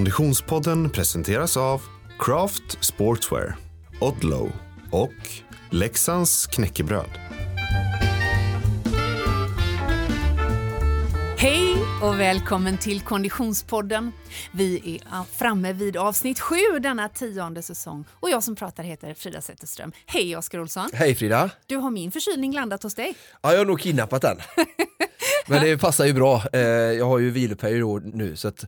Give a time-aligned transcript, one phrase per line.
[0.00, 1.82] Konditionspodden presenteras av
[2.18, 3.56] Craft Sportswear,
[4.00, 4.52] Odlow
[4.90, 5.12] och
[5.70, 7.10] Leksands knäckebröd.
[11.38, 14.12] Hej och välkommen till Konditionspodden.
[14.52, 19.40] Vi är framme vid avsnitt sju denna tionde säsong och jag som pratar heter Frida
[19.40, 19.92] Zetterström.
[20.06, 20.90] Hej Oskar Olsson!
[20.92, 21.50] Hej Frida!
[21.66, 23.14] Du har min förkylning landat hos dig.
[23.42, 24.36] Ja, jag har nog kidnappat den.
[25.46, 26.42] Men det passar ju bra.
[26.52, 28.64] Eh, jag har ju viloperiod nu så att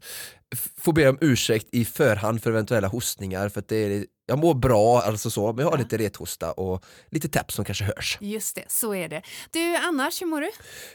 [0.76, 4.54] får be om ursäkt i förhand för eventuella hostningar för att det är, jag mår
[4.54, 8.18] bra alltså så, men jag har lite rethosta och lite täpp som kanske hörs.
[8.20, 9.22] Just det, så är det.
[9.50, 10.50] Du, annars, hur mår du?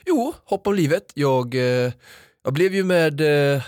[0.06, 1.12] Jo, hopp om livet.
[1.14, 1.92] Jag, eh,
[2.44, 3.22] jag blev ju med
[3.56, 3.64] eh,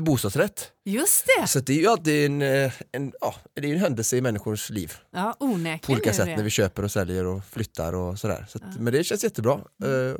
[0.00, 0.72] bostadsrätt.
[0.84, 1.46] Just det!
[1.46, 4.70] Så det är ju alltid en, eh, en, ja, det är en händelse i människors
[4.70, 4.92] liv.
[5.12, 5.78] Ja, onekligen.
[5.78, 8.46] På olika sätt när vi köper och säljer och flyttar och sådär.
[8.48, 8.80] Så att, Ja.
[8.80, 9.60] Men det känns jättebra.
[9.84, 10.10] Mm.
[10.10, 10.16] Eh,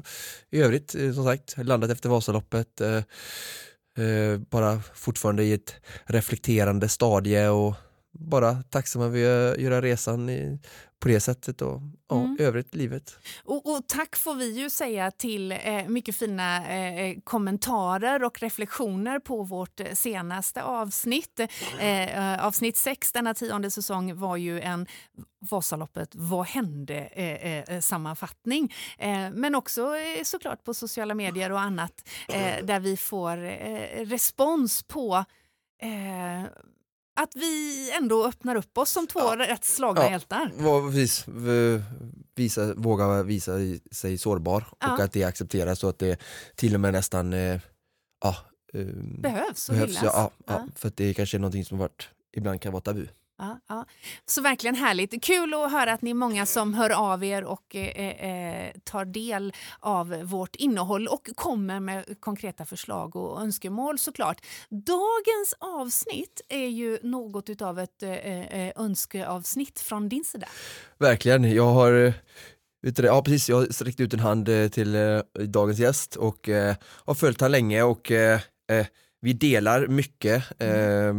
[0.51, 2.81] I övrigt, eh, som sagt, landat efter Vasaloppet.
[2.81, 2.97] eh,
[4.07, 7.75] eh, bara fortfarande i ett reflekterande stadie och
[8.23, 10.59] bara tacksamma över att göra resan i,
[10.99, 12.37] på det sättet och ja, Mm.
[12.41, 13.19] övrigt livet.
[13.45, 19.19] Och, och tack får vi ju säga till eh, mycket fina eh, kommentarer och reflektioner
[19.19, 21.41] på vårt eh, senaste avsnitt.
[21.81, 24.87] Eh, eh, avsnitt 6 denna tionde säsong var ju en
[25.51, 26.95] Vasaloppet Vad hände?
[26.95, 28.73] Eh, eh, sammanfattning.
[28.99, 34.05] Eh, men också eh, såklart på sociala medier och annat eh, där vi får eh,
[34.07, 35.25] respons på
[35.83, 36.43] eh,
[37.21, 39.37] att vi ändå öppnar upp oss som två Ja.
[39.39, 40.11] rätt slagna Ja.
[40.11, 40.51] hjältar.
[40.57, 41.83] Var, precis, v-
[42.35, 43.53] visa, våga visa
[43.93, 44.93] sig sårbar Ja.
[44.95, 46.21] och att det accepteras så att det
[46.57, 47.61] till och med nästan eh,
[48.25, 48.37] ja,
[48.75, 48.87] eh,
[49.19, 49.91] Behövs och behövs.
[49.91, 50.03] hyllas.
[50.03, 53.07] Ja, ja, för det kanske är någonting som varit, ibland kan vara tabu.
[53.39, 53.87] Ja, ja.
[54.27, 55.25] Så verkligen härligt.
[55.25, 59.05] Kul att höra att ni är många som hör av er och eh, eh, tar
[59.05, 64.41] del av vårt innehåll och kommer med konkreta förslag och önskemål såklart.
[64.69, 70.47] Dagens avsnitt är ju något utav ett eh, eh, önskeavsnitt från din sida.
[70.99, 72.15] Verkligen, jag har eh?
[72.97, 76.75] Ja precis, jag har sträckt ut en hand eh, till eh, dagens gäst och eh,
[77.05, 78.41] har följt han länge och eh,
[78.71, 78.87] eh,
[79.21, 81.15] vi delar mycket, eh,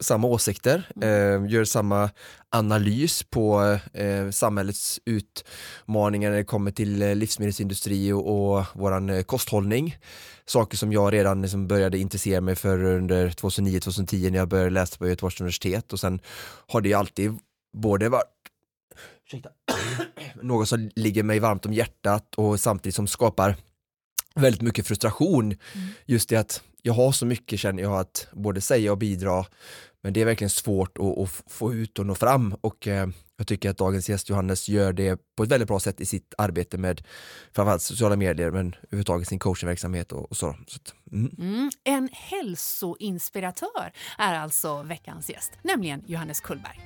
[0.00, 2.10] samma åsikter, eh, gör samma
[2.50, 9.22] analys på eh, samhällets utmaningar när det kommer till eh, livsmedelsindustri och, och våran eh,
[9.22, 9.96] kosthållning.
[10.46, 14.98] Saker som jag redan liksom började intressera mig för under 2009-2010 när jag började läsa
[14.98, 16.20] på Göteborgs universitet och sen
[16.68, 17.38] har det ju alltid
[17.76, 18.24] både varit
[20.42, 23.56] något som ligger mig varmt om hjärtat och samtidigt som skapar
[24.34, 25.54] väldigt mycket frustration.
[26.06, 29.44] Just det att jag har så mycket känner jag att både säga och bidra
[30.02, 33.46] men det är verkligen svårt att, att få ut och nå fram och eh, jag
[33.46, 36.78] tycker att dagens gäst Johannes gör det på ett väldigt bra sätt i sitt arbete
[36.78, 37.02] med
[37.52, 40.56] framförallt sociala medier men överhuvudtaget sin coachingverksamhet och, och så.
[40.66, 41.30] så att, mm.
[41.38, 41.70] Mm.
[41.84, 46.80] En hälsoinspiratör är alltså veckans gäst, nämligen Johannes Kullberg.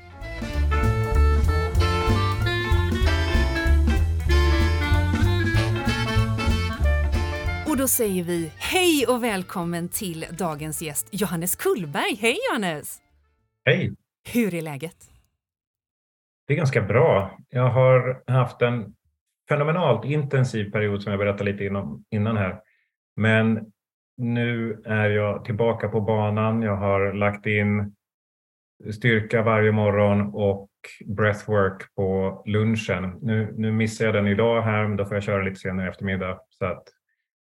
[7.78, 12.16] Då säger vi hej och välkommen till dagens gäst Johannes Kullberg.
[12.20, 12.98] Hej Johannes!
[13.64, 13.92] Hej!
[14.32, 14.96] Hur är läget?
[16.46, 17.38] Det är ganska bra.
[17.48, 18.94] Jag har haft en
[19.48, 22.60] fenomenalt intensiv period som jag berättade lite innan, innan här.
[23.16, 23.72] Men
[24.16, 26.62] nu är jag tillbaka på banan.
[26.62, 27.94] Jag har lagt in
[28.90, 30.68] styrka varje morgon och
[31.06, 33.18] breathwork på lunchen.
[33.22, 35.90] Nu, nu missar jag den idag här, men då får jag köra lite senare i
[35.90, 36.38] eftermiddag.
[36.50, 36.82] Så att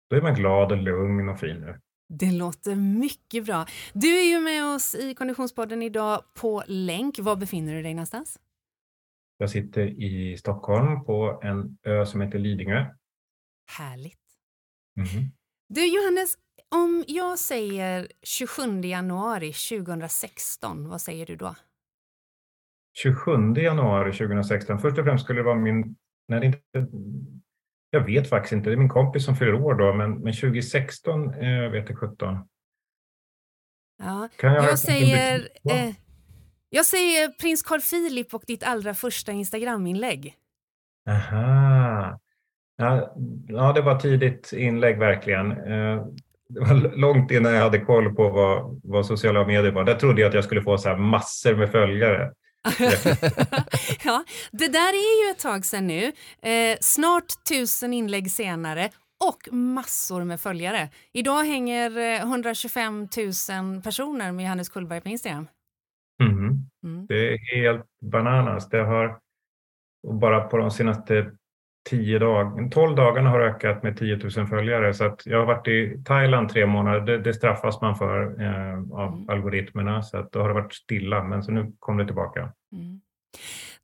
[0.09, 1.73] då är man glad och lugn och fin.
[2.09, 3.65] Det låter mycket bra.
[3.93, 7.19] Du är ju med oss i Konditionspodden idag på länk.
[7.19, 8.39] Var befinner du dig någonstans?
[9.37, 12.85] Jag sitter i Stockholm på en ö som heter Lidingö.
[13.77, 14.19] Härligt.
[14.95, 15.31] Mhm.
[15.69, 16.37] Du Johannes,
[16.75, 21.55] om jag säger 27 januari 2016, vad säger du då?
[22.97, 24.79] 27 januari 2016.
[24.79, 25.95] Först och främst skulle det vara min...
[26.27, 26.97] Nej, det är inte,
[27.89, 28.69] jag vet faktiskt inte.
[28.69, 32.37] Det är min kompis som fyller år då, men, men 2016 eh, vet jag 17.
[34.03, 34.29] Ja.
[34.37, 35.39] Kan jag, Jag säger,
[35.71, 35.89] eh,
[36.69, 40.35] jag säger prins Carl Philip och ditt allra första Instagram-inlägg.
[41.09, 42.19] Aha.
[42.77, 43.13] Ja,
[43.47, 45.51] ja, det var tidigt inlägg verkligen.
[45.51, 46.05] Eh,
[46.49, 49.83] Det var långt innan jag hade koll på vad, vad sociala medier var.
[49.83, 52.33] Där trodde jag att jag skulle få så här massor med följare.
[54.03, 56.11] ja, det där är ju ett tag sedan nu.
[56.41, 58.89] Eh, snart tusen inlägg senare
[59.25, 60.89] och massor med följare.
[61.13, 65.47] Idag hänger eh, 125 000 personer med Johannes Kullberg på Instagram.
[66.23, 66.69] Mhm.
[66.83, 67.05] Mm.
[67.07, 68.69] Det är helt bananas.
[68.69, 69.19] Det har
[70.07, 71.31] bara på de senaste
[71.89, 74.93] tio dagar, 12 dagarna har ökat med 10 000 följare.
[74.93, 76.99] Så att jag har varit i Thailand tre månader.
[76.99, 79.29] Det, det straffas man för eh, av mm.
[79.29, 80.03] algoritmerna.
[80.03, 82.39] Så att då har det varit stilla, men så nu kom det tillbaka.
[82.73, 83.01] Mm.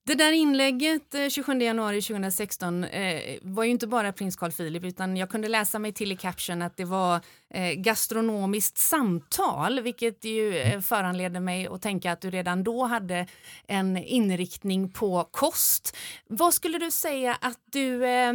[0.08, 4.84] Det där inlägget eh, 27 januari 2016 eh, var ju inte bara prins Carl Philip
[4.84, 10.26] utan jag kunde läsa mig till i caption att det var eh, gastronomiskt samtal vilket
[10.26, 13.28] ju eh, föranledde mig att tänka att du redan då hade
[13.68, 15.98] en inriktning på kost.
[16.28, 18.34] Vad skulle du säga att du eh,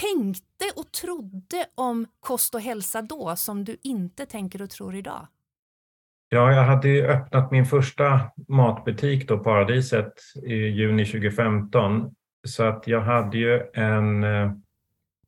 [0.00, 5.26] tänkte och trodde om kost och hälsa då som du inte tänker och tror idag?
[6.32, 10.12] Ja, jag hade ju öppnat min första matbutik då, Paradiset,
[10.42, 12.14] i juni 2015.
[12.48, 14.52] Så att jag hade ju en eh,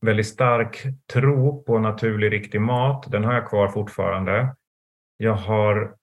[0.00, 0.82] väldigt stark
[1.12, 3.10] tro på naturlig, riktig mat.
[3.10, 4.54] Den har jag kvar fortfarande.
[5.16, 5.94] Jag har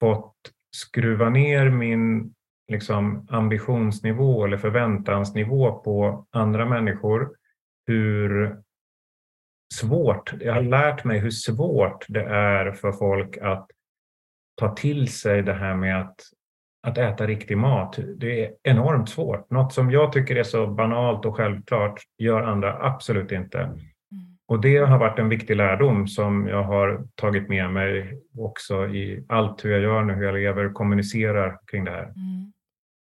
[0.00, 0.36] fått
[0.76, 2.34] skruva ner min
[2.72, 7.30] liksom, ambitionsnivå eller förväntansnivå på andra människor.
[7.86, 8.56] Hur
[9.74, 13.70] svårt, jag har lärt mig hur svårt det är för folk att
[14.60, 16.16] ta till sig det här med att,
[16.86, 17.98] att äta riktig mat.
[18.16, 19.50] Det är enormt svårt.
[19.50, 23.58] Något som jag tycker är så banalt och självklart gör andra absolut inte.
[23.58, 23.78] Mm.
[24.46, 29.24] Och det har varit en viktig lärdom som jag har tagit med mig också i
[29.28, 32.04] allt hur jag gör nu, hur jag lever, kommunicerar kring det här.
[32.04, 32.52] Mm.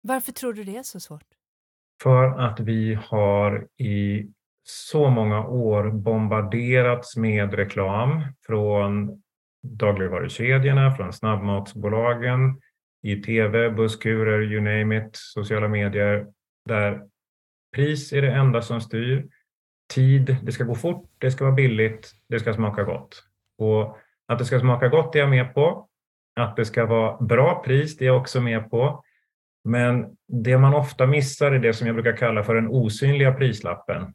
[0.02, 1.24] Varför tror du det är så svårt?
[2.02, 4.26] För att vi har i
[4.64, 9.22] så många år bombarderats med reklam från
[9.70, 12.60] dagligvarukedjorna, från snabbmatsbolagen,
[13.02, 16.26] i tv, busskurer, you name it, sociala medier,
[16.68, 17.02] där
[17.74, 19.26] pris är det enda som styr.
[19.94, 23.22] Tid, det ska gå fort, det ska vara billigt, det ska smaka gott.
[23.58, 23.98] Och
[24.28, 25.88] att det ska smaka gott är jag med på.
[26.40, 29.04] Att det ska vara bra pris, det är jag också med på.
[29.64, 34.14] Men det man ofta missar är det som jag brukar kalla för den osynliga prislappen.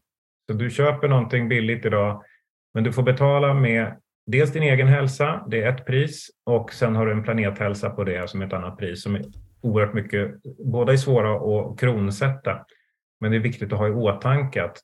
[0.50, 2.24] Så du köper någonting billigt idag,
[2.74, 6.96] men du får betala med dels din egen hälsa, det är ett pris, och sen
[6.96, 9.24] har du en planethälsa på det som är ett annat pris som är
[9.62, 10.32] oerhört mycket,
[10.66, 12.66] båda är svåra att kronsätta.
[13.20, 14.82] Men det är viktigt att ha i åtanke att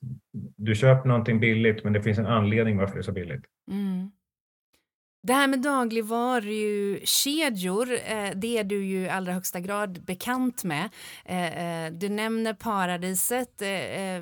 [0.56, 3.44] du köper någonting billigt men det finns en anledning varför det är så billigt.
[3.70, 4.10] Mm.
[5.22, 10.88] Det här med dagligvarukedjor, eh, det är du ju i allra högsta grad bekant med.
[11.24, 13.62] Eh, eh, du nämner Paradiset,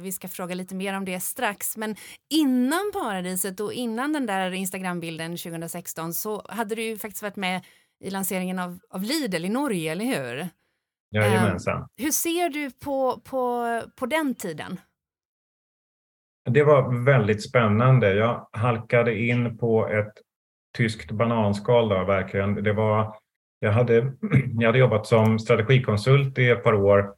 [0.00, 1.76] vi ska fråga lite mer om det strax.
[1.76, 1.96] Men
[2.34, 7.64] innan Paradiset och innan den där Instagrambilden 2016 så hade du ju faktiskt varit med
[8.04, 10.48] i lanseringen av, av Lidl i Norge, eller hur?
[11.10, 11.88] Jajamensan.
[11.96, 14.80] Hur ser du på, på, på den tiden?
[16.50, 18.14] Det var väldigt spännande.
[18.14, 20.14] Jag halkade in på ett
[20.76, 22.54] tyskt bananskal då, verkligen.
[22.54, 23.16] Det var,
[23.60, 23.94] jag, hade,
[24.58, 27.14] jag hade jobbat som strategikonsult i ett par år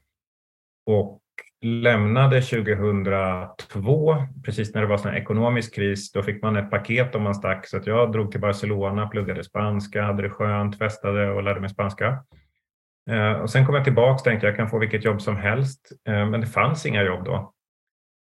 [0.86, 1.20] och
[1.64, 6.12] lämnade 2002, precis när det var sån ekonomisk kris.
[6.12, 9.44] Då fick man ett paket om man stack, så att jag drog till Barcelona, pluggade
[9.44, 12.24] spanska, hade det skönt, festade och lärde mig spanska.
[13.10, 15.92] Eh, och sen kom jag tillbaka och tänkte jag kan få vilket jobb som helst,
[16.08, 17.52] eh, men det fanns inga jobb då.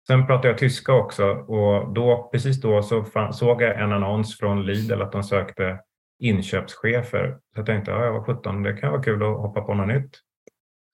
[0.07, 4.39] Sen pratade jag tyska också och då, precis då så fann, såg jag en annons
[4.39, 5.79] från Lidl att de sökte
[6.19, 7.37] inköpschefer.
[7.53, 9.87] Så jag tänkte, ja, jag var 17, det kan vara kul att hoppa på något
[9.87, 10.15] nytt.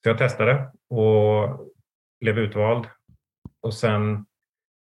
[0.04, 1.60] Så jag testade och
[2.20, 2.86] blev utvald.
[3.62, 4.26] Och sen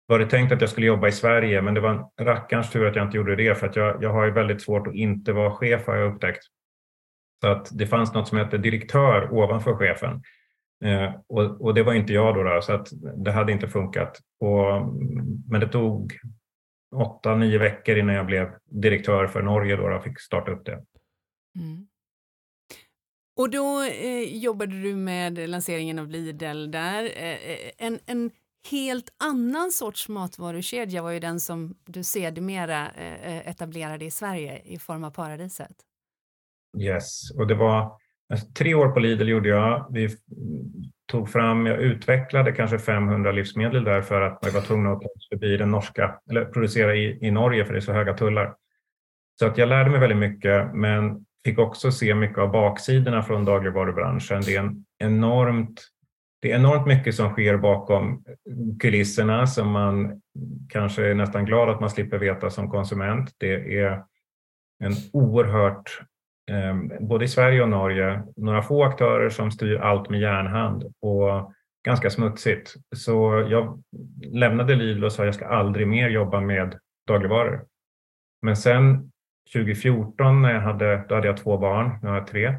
[0.05, 2.85] var det tänkt att jag skulle jobba i Sverige, men det var en rackarns tur
[2.85, 5.33] att jag inte gjorde det, för att jag, jag har ju väldigt svårt att inte
[5.33, 6.43] vara chef har jag upptäckt.
[7.41, 10.21] Så att det fanns något som hette direktör ovanför chefen.
[10.83, 14.19] Eh, och, och, det var inte jag då, då, så att det hade inte funkat.
[14.39, 14.87] Och,
[15.49, 16.13] men det tog
[16.95, 20.83] åtta, nio veckor innan jag blev direktör för Norge då och fick starta upp det.
[21.59, 21.87] Mm.
[23.37, 27.03] Och då eh, jobbade du med lanseringen av Lidl där.
[27.03, 28.31] Eh, eh en, en
[28.69, 34.61] helt annan sorts matvarukedja var ju den som du sedermera eh, eh, etablerade i Sverige
[34.65, 35.75] i form av Paradiset.
[36.77, 37.99] Yes, och det var
[38.57, 39.85] tre år på Lidl gjorde jag.
[39.91, 40.09] Vi
[41.11, 45.07] tog fram, jag utvecklade kanske 500 livsmedel där för att man var tvungna att ta
[45.07, 48.55] oss förbi den norska, eller producera i, i Norge för det är så höga tullar.
[49.39, 53.45] Så att jag lärde mig väldigt mycket men fick också se mycket av baksidorna från
[53.45, 54.41] dagligvarubranschen.
[54.41, 55.81] Det är, en enormt,
[56.41, 58.23] det är enormt mycket som sker bakom
[58.79, 60.21] kulisserna som man
[60.69, 63.35] kanske är nästan glad att man slipper veta som konsument.
[63.37, 64.03] Det är
[64.83, 66.01] en oerhört
[66.51, 71.53] Ehm, både i Sverige och Norge, några få aktörer som styr allt med järnhand och
[71.85, 72.73] ganska smutsigt.
[72.95, 73.83] Så jag
[74.23, 77.65] lämnade Lidl och sa att jag ska aldrig mer jobba med dagligvaror.
[78.41, 79.11] Men sen
[79.53, 82.55] 2014 när jag hade, då hade jag två barn, nu har jag tre,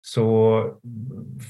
[0.00, 0.80] så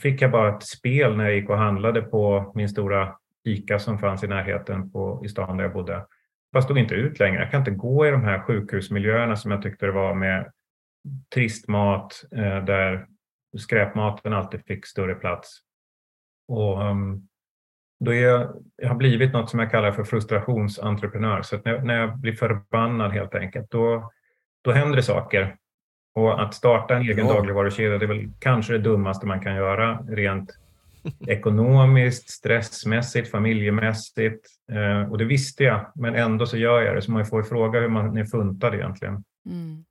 [0.02, 3.98] fick jag bara ett spel när jag gick och handlade på min stora ICA som
[3.98, 6.06] fanns i närheten på, i stan där jag bodde.
[6.52, 7.40] Jag stod inte ut längre.
[7.40, 10.52] Jag kan inte gå i de här sjukhusmiljöerna som jag tyckte det var med
[11.34, 13.06] trist mat eh, där
[13.58, 15.58] skräpmaten alltid fick större plats.
[16.48, 17.28] Och, um,
[18.00, 21.42] då är jag, jag har blivit något som jag kallar för frustrationsentreprenör.
[21.42, 24.12] Så när, när jag blir förbannad helt enkelt, då,
[24.64, 25.56] då händer det saker.
[26.14, 27.32] Och att starta en egen ja.
[27.32, 30.58] dagligvarukedja, det är väl kanske det dummaste man kan göra rent
[31.26, 34.46] ekonomiskt, stressmässigt, familjemässigt.
[34.72, 37.02] Eh, och det visste jag, men ändå så gör jag det.
[37.02, 39.24] Så man får fråga hur man är funtad egentligen.
[39.46, 39.84] Mm.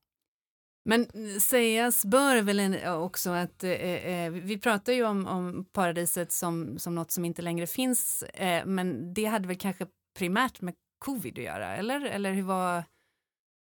[0.89, 1.05] Men
[1.41, 6.95] sägas bör väl också att eh, eh, vi pratar ju om, om, paradiset som, som
[6.95, 9.85] något som inte längre finns, eh, men det hade väl kanske
[10.19, 10.73] primärt med
[11.05, 12.05] covid att göra, eller?
[12.05, 12.83] Eller hur var...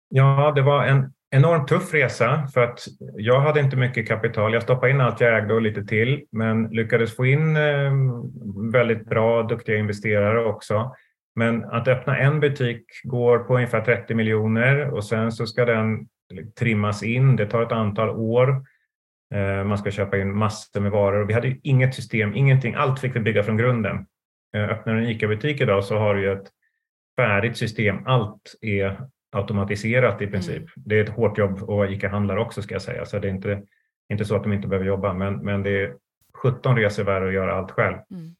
[0.09, 2.79] Ja, det var en enormt tuff resa för att
[3.15, 4.53] jag hade inte mycket kapital.
[4.53, 7.91] Jag stoppade in allt jag ägde och lite till, men lyckades få in eh,
[8.71, 10.95] väldigt bra, duktiga investerare också.
[11.35, 16.07] Men att öppna en butik går på ungefär 30 miljoner och sen så ska den
[16.59, 17.35] trimmas in.
[17.35, 18.65] Det tar ett antal år.
[19.35, 22.73] Eh, man ska köpa in massor med varor och vi hade inget system, ingenting.
[22.73, 24.05] Allt fick vi bygga från grunden.
[24.55, 26.47] Eh, öppnar du en ICA-butik idag så har du ett
[27.19, 28.07] färdigt system.
[28.07, 30.57] Allt är automatiserat i princip.
[30.57, 30.69] Mm.
[30.75, 33.31] Det är ett hårt jobb att vara ICA-handlare också ska jag säga, så det är
[33.31, 33.63] inte,
[34.09, 35.95] inte så att de inte behöver jobba, men, men det är
[36.33, 37.97] 17 resor värre att göra allt själv.
[38.11, 38.35] Mm.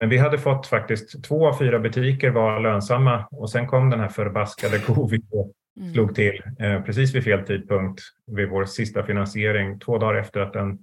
[0.00, 4.00] Men vi hade fått faktiskt två av fyra butiker var lönsamma och sen kom den
[4.00, 5.92] här förbaskade covid och mm.
[5.92, 9.78] slog till eh, precis vid fel tidpunkt vid vår sista finansiering.
[9.78, 10.78] Två dagar efter att den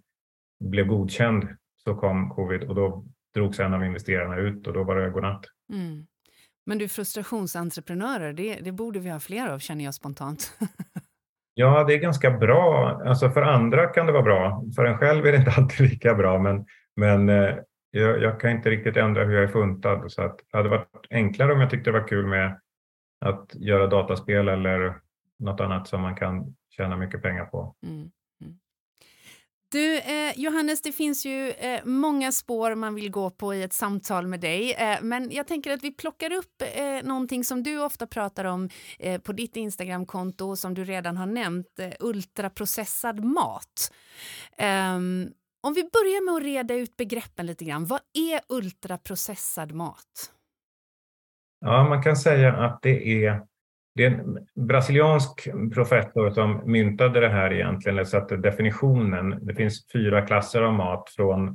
[0.60, 1.48] blev godkänd
[1.84, 5.46] så kom covid och då drogs en av investerarna ut och då var det godnatt.
[5.74, 6.08] Mm.
[6.66, 10.54] Men du, frustrationsentreprenörer, det, det borde vi ha fler av känner jag spontant.
[11.54, 13.02] ja, det är ganska bra.
[13.06, 14.64] Alltså för andra kan det vara bra.
[14.76, 17.56] För en själv är det inte alltid lika bra, men, men eh,
[17.92, 20.12] jag, jag, kan inte riktigt ändra hur jag är funtad.
[20.12, 22.60] Så att det hade varit enklare om jag tyckte det var kul med
[23.26, 25.02] att göra dataspel eller
[25.40, 27.76] något annat som man kan tjäna mycket pengar på.
[27.84, 28.12] Mm,
[28.42, 28.60] mm.
[29.72, 33.74] Du, eh, Johannes, det finns ju eh, många spår man vill gå på i ett
[33.74, 34.74] samtal med dig.
[34.74, 38.70] Eh, men jag tänker att vi plockar upp eh, någonting som du ofta pratar om
[39.00, 43.94] eh, på ditt Instagramkonto som du redan har nämnt, eh, ultraprocessad mat.
[44.58, 45.32] Ehm,
[45.64, 47.86] om vi börjar med att reda ut begreppen lite grann.
[47.86, 50.32] Vad är ultraprocessad mat?
[51.62, 53.42] Ja, man kan säga att det är
[53.96, 59.40] det är en brasiliansk professor som myntade det här egentligen, eller satte definitionen.
[59.42, 61.48] Det finns fyra klasser av mat från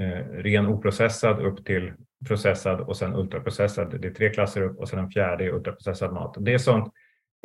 [0.00, 1.92] eh, ren oprocessad upp till
[2.26, 4.00] processad och sen ultraprocessad.
[4.00, 6.36] Det är tre klasser upp och sen en fjärde är ultraprocessad mat.
[6.40, 6.92] Det är sånt,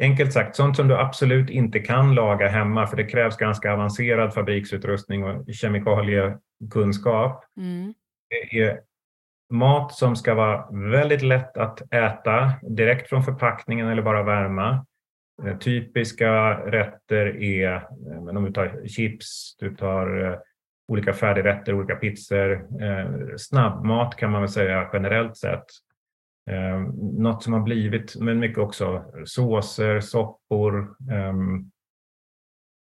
[0.01, 4.34] enkelt sagt, sånt som du absolut inte kan laga hemma för det krävs ganska avancerad
[4.34, 7.43] fabriksutrustning och kemikaliekunskap.
[7.58, 7.93] Mm.
[8.29, 8.79] Det är
[9.51, 14.86] mat som ska vara väldigt lätt att äta direkt från förpackningen eller bara värma.
[15.46, 20.38] Eh, typiska rätter är, eh, om du tar chips, du tar eh,
[20.88, 22.67] olika färdigrätter, olika pizzor.
[23.38, 25.65] Snabbmat kan man väl säga generellt sett.
[27.17, 30.96] Något som har blivit, men mycket också såser, soppor.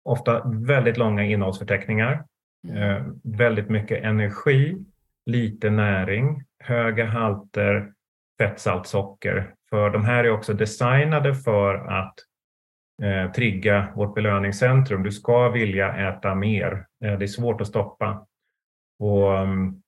[0.04, 2.24] Ofta väldigt långa innehållsförteckningar.
[2.68, 3.20] Mm.
[3.24, 4.84] Väldigt mycket energi,
[5.26, 7.92] lite näring höga halter
[8.38, 9.54] fett, salt, socker.
[9.70, 12.14] För de här är också designade för att
[13.02, 15.02] eh, trigga vårt belöningscentrum.
[15.02, 16.86] Du ska vilja äta mer.
[17.04, 18.26] Eh, det är svårt att stoppa.
[18.98, 19.82] Och, um,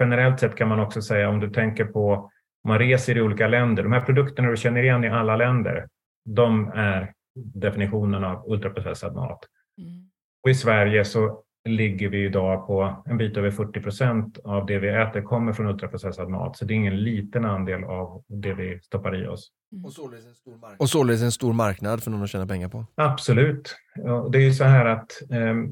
[0.00, 2.30] generellt sett kan man också säga om du tänker på
[2.64, 3.82] man reser i olika länder.
[3.82, 5.88] De här produkterna du känner igen i alla länder,
[6.24, 9.38] de är definitionen av ultraprocessad mat.
[9.78, 10.10] Mm.
[10.42, 14.78] Och I Sverige så ligger vi idag på en bit över 40 procent av det
[14.78, 16.56] vi äter kommer från ultraprocessad mat.
[16.56, 19.50] Så det är ingen liten andel av det vi stoppar i oss.
[19.72, 19.84] Mm.
[19.84, 20.76] Och, således en stor marknad.
[20.80, 22.86] och således en stor marknad för någon att tjäna pengar på?
[22.94, 23.76] Absolut.
[24.32, 25.70] Det är ju så här att um,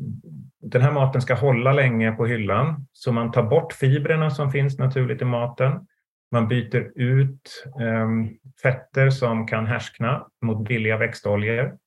[0.63, 2.87] den här maten ska hålla länge på hyllan.
[2.93, 5.87] Så man tar bort fibrerna som finns naturligt i maten.
[6.33, 8.29] Man byter ut um,
[8.63, 11.79] fetter som kan härskna mot billiga växtoljor.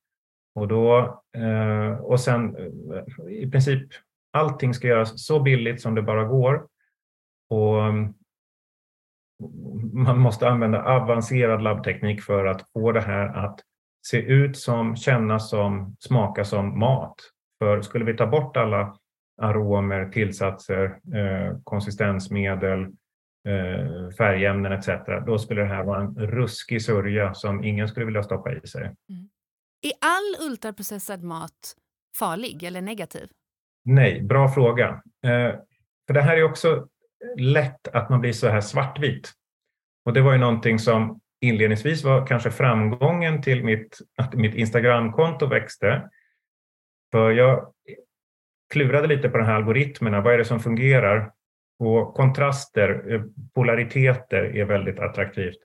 [0.57, 3.83] Och, då, eh, och sen eh, i princip
[4.33, 6.67] allting ska göras så billigt som det bara går.
[7.49, 8.13] Och mm,
[9.93, 13.59] man måste använda avancerad labbteknik för att få det här att
[14.07, 17.15] se ut som, kännas som, smaka som mat.
[17.59, 18.97] För skulle vi ta bort alla
[19.41, 20.85] aromer, tillsatser,
[21.15, 22.87] eh, konsistensmedel,
[24.17, 24.89] färgämnen etc.
[25.25, 28.83] Då skulle det här vara en ruskig sörja som ingen skulle vilja stoppa i sig.
[28.83, 29.29] Mm.
[29.81, 31.75] Är all ultraprocessad mat
[32.19, 33.29] farlig eller negativ?
[33.85, 34.87] Nej, bra fråga.
[35.23, 35.55] Eh,
[36.07, 36.87] för det här är också
[37.37, 39.33] lätt att man blir så här svartvit.
[40.05, 45.45] Och det var ju någonting som inledningsvis var kanske framgången till mitt, att mitt Instagramkonto
[45.45, 46.09] växte.
[47.11, 47.73] För jag
[48.73, 50.21] klurade lite på de här algoritmerna.
[50.21, 51.31] Vad är det som fungerar?
[51.79, 53.21] Och kontraster, eh,
[53.55, 55.57] polariteter är väldigt attraktivt.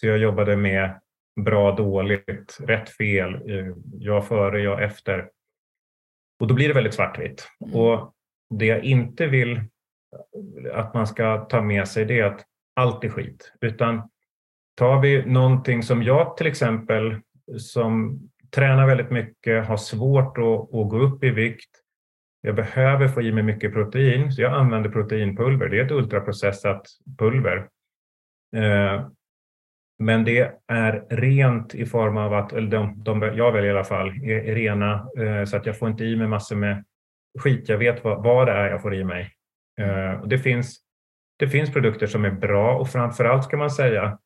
[0.00, 1.00] Så jag jobbade med
[1.44, 5.30] bra, dåligt, rätt, fel, eh, jag före, jag efter.
[6.40, 7.48] Och då blir det väldigt svartvitt.
[7.64, 7.76] Mm.
[7.76, 8.14] Och
[8.50, 9.60] det jag inte vill
[10.72, 12.44] att man ska ta med sig det är att
[12.76, 13.52] allt är skit.
[13.60, 14.10] Utan
[14.76, 17.16] tar vi någonting som jag till exempel
[17.58, 21.70] som tränar väldigt mycket, har svårt att, att gå upp i vikt.
[22.40, 25.68] Jag behöver få i mig mycket protein, så jag använder proteinpulver.
[25.68, 26.82] Det är ett ultraprocessat
[27.18, 27.68] pulver.
[28.56, 29.08] Eh,
[29.98, 33.84] men det är rent i form av att, eller de, de jag väljer i alla
[33.84, 36.84] fall, är, rena eh, så att jag får inte i mig massor med
[37.38, 37.68] skit.
[37.68, 39.32] Jag vet vad, vad det är jag får i mig.
[39.80, 40.80] Eh, det, finns,
[41.38, 44.18] det finns produkter som är bra och framförallt ska man säga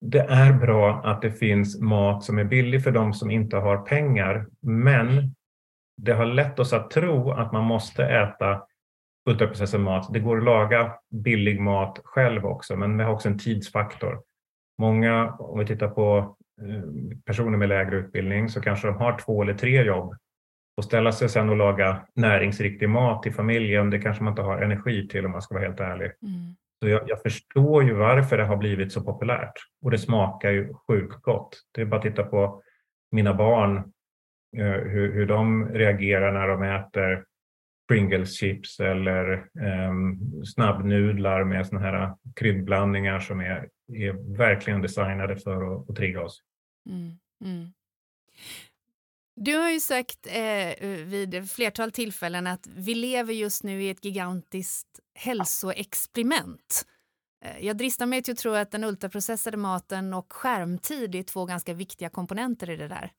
[0.00, 3.76] det är bra att det finns mat som är billig för de som inte har
[3.76, 4.46] pengar.
[4.60, 5.34] Men
[5.96, 8.62] det har lett oss att tro att man måste äta
[9.26, 10.12] ultraprocessad mat.
[10.12, 14.22] Det går att laga billig mat själv också, men vi har också en tidsfaktor.
[14.78, 16.82] Många, om vi tittar på eh,
[17.24, 20.14] personer med lägre utbildning, så kanske de har två eller tre jobb.
[20.76, 24.62] Och ställa sig sen och laga näringsriktig mat till familjen, det kanske man inte har
[24.62, 26.06] energi till om man ska vara helt ärlig.
[26.06, 26.56] Mm.
[26.82, 29.52] Så jag, jag, förstår ju varför det har blivit så populärt.
[29.82, 31.62] Och det smakar ju sjukt gott.
[31.72, 32.62] Det är bara att titta på
[33.12, 33.76] mina barn,
[34.56, 37.24] eh, hur, hur de reagerar när de äter
[37.88, 39.92] Pringles chips eller eh,
[40.54, 46.42] snabbnudlar med såna här kryddblandningar som är, är verkligen designade för att, att trigga oss.
[46.90, 47.72] Mm, mm.
[49.36, 54.04] Du har ju sagt eh, vid flertal tillfällen att vi lever just nu i ett
[54.04, 56.86] gigantiskt hälsoexperiment.
[57.44, 61.44] Eh, jag dristar mig till att tro att den ultraprocessade maten och skärmtid är två
[61.44, 63.12] ganska viktiga komponenter i det där.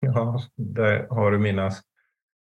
[0.00, 1.70] Ja, där har du mina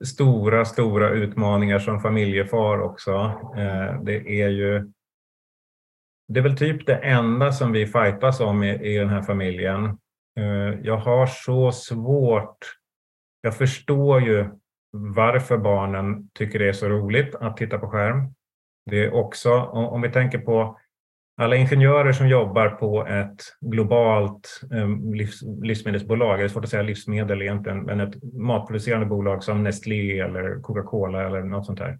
[0.05, 3.13] stora, stora utmaningar som familjefar också.
[3.57, 4.93] Eh, det är ju
[6.29, 9.85] det är väl typ det enda som vi fightas om i, i den här familjen.
[10.39, 12.59] Eh, jag har så svårt,
[13.41, 14.49] jag förstår ju
[14.93, 18.35] varför barnen tycker det är så roligt att titta på skärm.
[18.91, 20.79] Det är också, om vi tänker på
[21.37, 26.83] alla ingenjörer som jobbar på ett globalt ehm, livs, livsmedelsbolag, det är svårt att säga
[26.83, 31.99] livsmedel egentligen, men ett matproducerande bolag som Nestlé eller Coca-Cola eller något sånt här.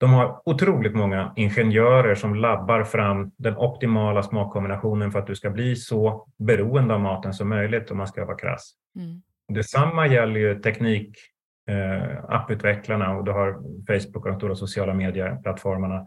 [0.00, 5.50] De har otroligt många ingenjörer som labbar fram den optimala smakkombinationen för att du ska
[5.50, 8.72] bli så beroende av maten som möjligt om man ska vara krass.
[8.96, 9.22] Mm.
[9.48, 11.18] Detsamma gäller ju teknik,
[11.68, 13.52] eh, apputvecklarna och du har
[13.86, 16.06] Facebook och de stora sociala medieplattformarna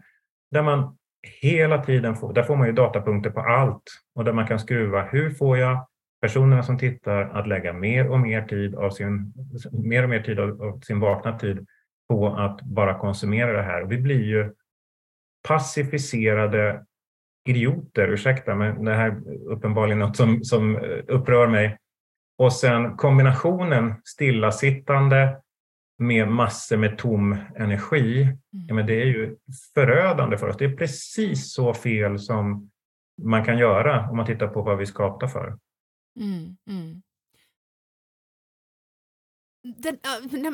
[0.50, 0.96] där man
[1.40, 3.82] hela tiden får, där får man ju datapunkter på allt
[4.14, 5.02] och där man kan skruva.
[5.02, 5.86] Hur får jag
[6.20, 9.32] personerna som tittar att lägga mer och mer tid av sin,
[9.72, 11.66] mer och mer tid av, av sin vakna tid
[12.08, 13.84] på att bara konsumera det här.
[13.84, 14.52] Vi blir ju
[15.48, 16.84] passificerade
[17.48, 21.78] idioter, ursäkta, men det här är uppenbarligen något som, som eh, upprör mig.
[22.38, 25.40] Och sen kombinationen stillasittande
[25.98, 28.36] med massor med tom energi, mm.
[28.68, 29.36] ja, men det är ju
[29.74, 30.56] förödande för oss.
[30.56, 32.70] Det är precis så fel som
[33.22, 35.58] man kan göra om man tittar på vad vi skapar för.
[36.20, 37.02] Mm, mm.
[39.76, 39.98] Den,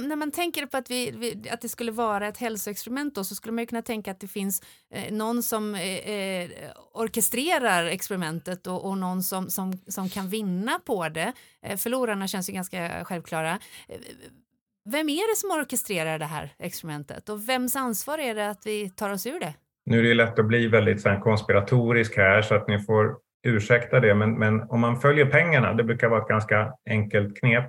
[0.08, 3.52] när, man tänker på att, vi, att det skulle vara ett hälsoexperiment då, så skulle
[3.52, 6.50] man kunna tänka att det finns eh, någon som eh, eh,
[6.92, 11.32] orkestrerar experimentet och, och någon som, som, som kan vinna på det.
[11.62, 13.58] Eh, förlorarna känns ju ganska självklara.
[14.92, 18.90] Vem är det som orkestrerar det här experimentet och vems ansvar är det att vi
[18.90, 19.54] tar oss ur det?
[19.86, 24.00] Nu är det lätt att bli väldigt så konspiratorisk här så att ni får ursäkta
[24.00, 27.64] det, men, men om man följer pengarna, det brukar vara ett ganska enkelt knep.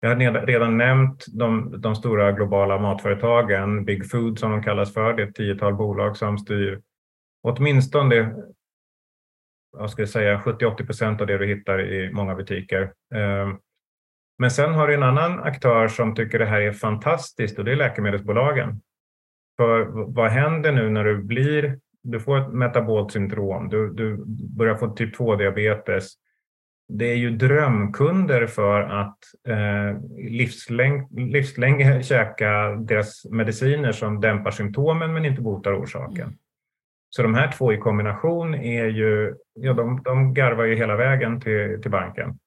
[0.00, 5.12] Jag har redan nämnt de, de stora globala matföretagen, Big Food som de kallas för,
[5.12, 6.80] det är ett tiotal bolag som styr
[7.42, 8.34] åtminstone
[9.78, 12.92] jag ska säga 70-80 procent av det du hittar i många butiker.
[13.14, 13.58] Ehm,
[14.40, 17.72] men sen har du en annan aktör som tycker det här är fantastiskt och det
[17.72, 18.80] är läkemedelsbolagen.
[19.56, 24.24] För vad händer nu när du blir, du får ett metabolt syndrom, du, du
[24.56, 26.08] börjar få typ 2-diabetes.
[26.88, 30.00] Det är ju drömkunder för att eh,
[30.30, 36.22] livsläng, livslänge käka deras mediciner som dämpar symptomen men inte botar orsaken.
[36.22, 36.38] Mm.
[37.10, 41.40] Så de här två i kombination är ju, ja, de, de garvar ju hela vägen
[41.40, 42.38] till, till banken.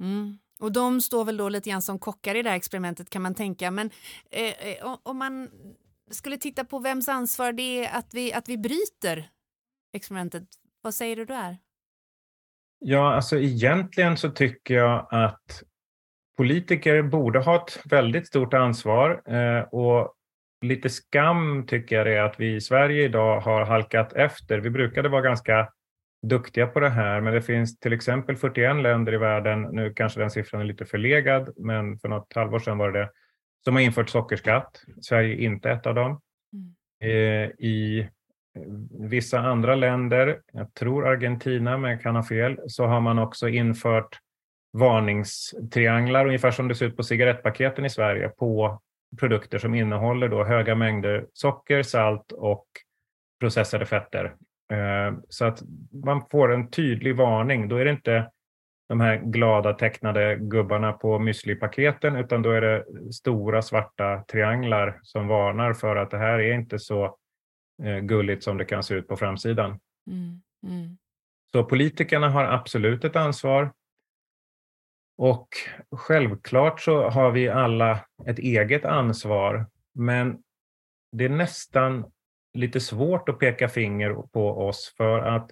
[0.00, 0.38] Mm.
[0.58, 3.34] Och de står väl då lite grann som kockar i det här experimentet kan man
[3.34, 3.70] tänka.
[3.70, 3.90] Men
[4.30, 5.50] eh, eh om man
[6.10, 9.30] skulle titta på vems ansvar det är att vi, att vi bryter
[9.92, 10.44] experimentet,
[10.82, 11.56] vad säger du där?
[12.78, 15.62] Ja, alltså egentligen så tycker jag att
[16.36, 20.14] politiker borde ha ett väldigt stort ansvar eh, och
[20.64, 24.58] lite skam tycker jag det är att vi i Sverige idag har halkat efter.
[24.58, 25.68] Vi brukade vara ganska
[26.22, 30.20] duktiga på det här, men det finns till exempel 41 länder i världen, nu kanske
[30.20, 33.10] den siffran är lite förlegad, men för något halvår sedan var det det,
[33.64, 34.82] som har infört sockerskatt.
[35.00, 36.20] Sverige är inte ett av dem.
[36.52, 36.74] Mm.
[37.00, 38.08] Eh, I
[38.90, 43.48] vissa andra länder, jag tror Argentina men jag kan ha fel, så har man också
[43.48, 44.18] infört
[44.72, 48.80] varningstrianglar, ungefär som det ser ut på cigarettpaketen i Sverige, på
[49.18, 52.66] produkter som innehåller då höga mängder socker, salt och
[53.40, 54.34] processade fetter.
[54.72, 55.62] Eh, så att
[56.04, 57.68] man får en tydlig varning.
[57.68, 58.30] Då är det inte
[58.88, 65.28] de här glada tecknade gubbarna på müslipaketen utan då är det stora svarta trianglar som
[65.28, 67.16] varnar för att det här är inte så
[67.82, 69.80] eh, gulligt som det kan se ut på framsidan.
[70.10, 70.98] Mm, mm.
[71.52, 73.72] Så politikerna har absolut ett ansvar.
[75.18, 75.48] Och
[75.96, 80.42] självklart så har vi alla ett eget ansvar, men
[81.12, 82.12] det är nästan
[82.54, 85.50] lite svårt att peka finger på oss för att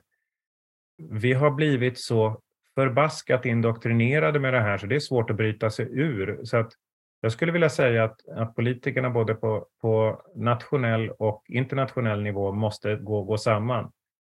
[0.99, 2.41] vi har blivit så
[2.75, 6.45] förbaskat indoktrinerade med det här så det är svårt att bryta sig ur.
[6.45, 6.73] Så att
[7.21, 12.97] jag skulle vilja säga att, att politikerna både på, på nationell och internationell nivå måste
[12.97, 13.93] gå, gå samman.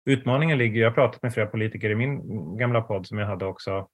[0.05, 3.45] Utmaningen ligger, jag har pratat med flera politiker i min gamla podd som jag hade
[3.45, 3.87] också,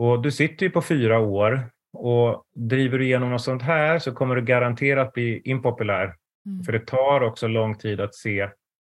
[0.00, 4.12] och du sitter ju på fyra år och driver du igenom något sånt här så
[4.12, 6.14] kommer du garanterat bli impopulär.
[6.50, 6.64] Mm.
[6.64, 8.50] För det tar också lång tid att se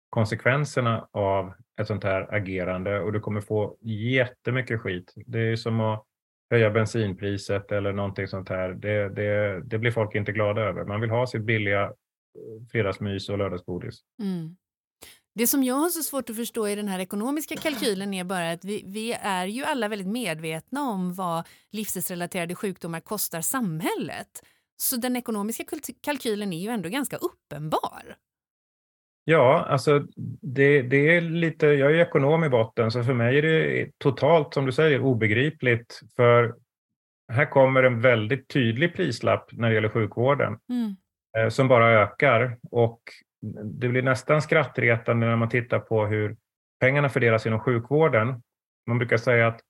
[0.09, 5.13] konsekvenserna av ett sånt här agerande och du kommer få jättemycket skit.
[5.25, 6.05] Det är som att
[6.49, 8.69] höja bensinpriset eller någonting sånt här.
[8.69, 10.85] Det, det, det blir folk inte glada över.
[10.85, 11.93] Man vill ha sitt billiga
[12.71, 13.99] fredagsmys och lördagsgodis.
[14.21, 14.55] Mm.
[15.35, 18.51] Det som jag har så svårt att förstå i den här ekonomiska kalkylen är bara
[18.51, 24.43] att vi, vi är ju alla väldigt medvetna om vad livsstilsrelaterade sjukdomar kostar samhället.
[24.81, 25.63] Så den ekonomiska
[26.01, 28.15] kalkylen är ju ändå ganska uppenbar.
[29.23, 30.05] Ja, alltså
[30.41, 34.53] det, det, är lite, jag är ekonom i botten så för mig är det totalt,
[34.53, 36.01] som du säger, obegripligt.
[36.15, 36.55] För
[37.31, 40.95] här kommer en väldigt tydlig prislapp när det gäller sjukvården mm.
[41.37, 42.99] Eh, som bara ökar och
[43.63, 46.37] det blir nästan skrattretande när man tittar på hur
[46.79, 48.41] pengarna fördelas inom sjukvården.
[48.87, 49.61] Man brukar säga att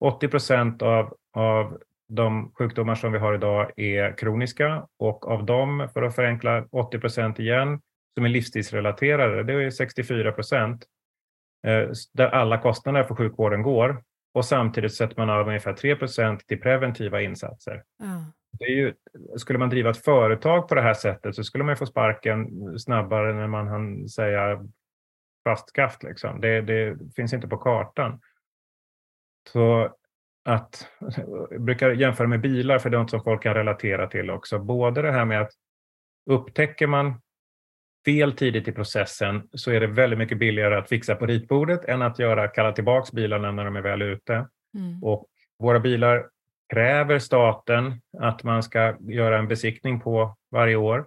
[0.00, 1.78] 80 procent av, av
[2.14, 6.98] de sjukdomar som vi har idag är kroniska och av dem, för att förenkla, 80
[6.98, 7.80] procent igen
[8.14, 10.86] som är livsstilsrelaterade, det är 64 procent,
[11.66, 14.02] eh, där alla kostnader för sjukvården går.
[14.34, 17.82] Och samtidigt sätter man av ungefär 3 procent till preventiva insatser.
[18.02, 18.22] Mm.
[18.58, 18.94] Det är ju,
[19.36, 22.48] skulle man driva ett företag på det här sättet så skulle man få sparken
[22.78, 24.66] snabbare när man hann säga
[25.44, 26.02] fastskaft.
[26.02, 26.40] Liksom.
[26.40, 28.20] Det, det finns inte på kartan.
[29.48, 29.94] Så
[30.44, 30.88] att,
[31.50, 34.58] jag brukar jämföra med bilar för det är något som folk kan relatera till också.
[34.58, 35.52] Både det här med att
[36.30, 37.20] upptäcker man
[38.04, 42.02] fel tidigt i processen så är det väldigt mycket billigare att fixa på ritbordet än
[42.02, 44.48] att göra, kalla tillbaka bilarna när de är väl ute.
[44.78, 45.02] Mm.
[45.02, 45.26] Och
[45.58, 46.28] våra bilar
[46.72, 51.06] kräver staten att man ska göra en besiktning på varje år.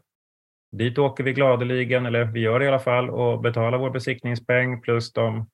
[0.71, 4.81] Dit åker vi gladeligen, eller vi gör det i alla fall, och betalar vår besiktningspeng
[4.81, 5.49] plus de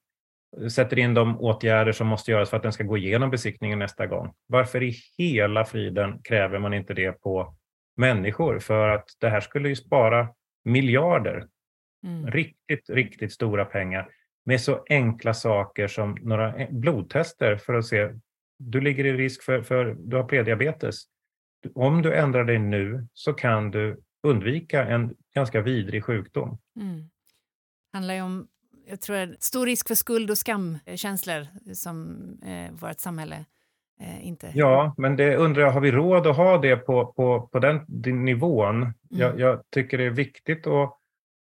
[0.72, 4.08] sätter in de åtgärder som måste göras för att den ska gå igenom besiktningen nästa
[4.08, 4.34] gång.
[4.48, 7.56] Varför i hela friden kräver man inte det på
[7.98, 8.60] människor?
[8.60, 10.28] För att det här skulle ju spara
[10.64, 11.48] miljarder.
[12.04, 12.32] Mm.
[12.32, 14.10] Riktigt, riktigt stora pengar
[14.46, 18.10] med så enkla saker som några blodtester för att se
[18.58, 21.04] du ligger i risk för, för du har prediabetes.
[21.76, 26.58] Om du ändrar dig nu så kan du undvika en ganska vidrig sjukdom.
[26.80, 27.10] Mm.
[27.94, 28.48] Handlar ju om
[28.92, 33.46] jag tror, stor risk för skuld och skamkänslor som eh, vårt samhälle
[34.02, 34.52] eh, inte...
[34.54, 37.86] Ja, men det undrar jag, har vi råd att ha det på, på, på den,
[37.88, 38.76] den nivån?
[38.82, 38.94] Mm.
[39.10, 40.98] Jag, jag, tycker det är viktigt att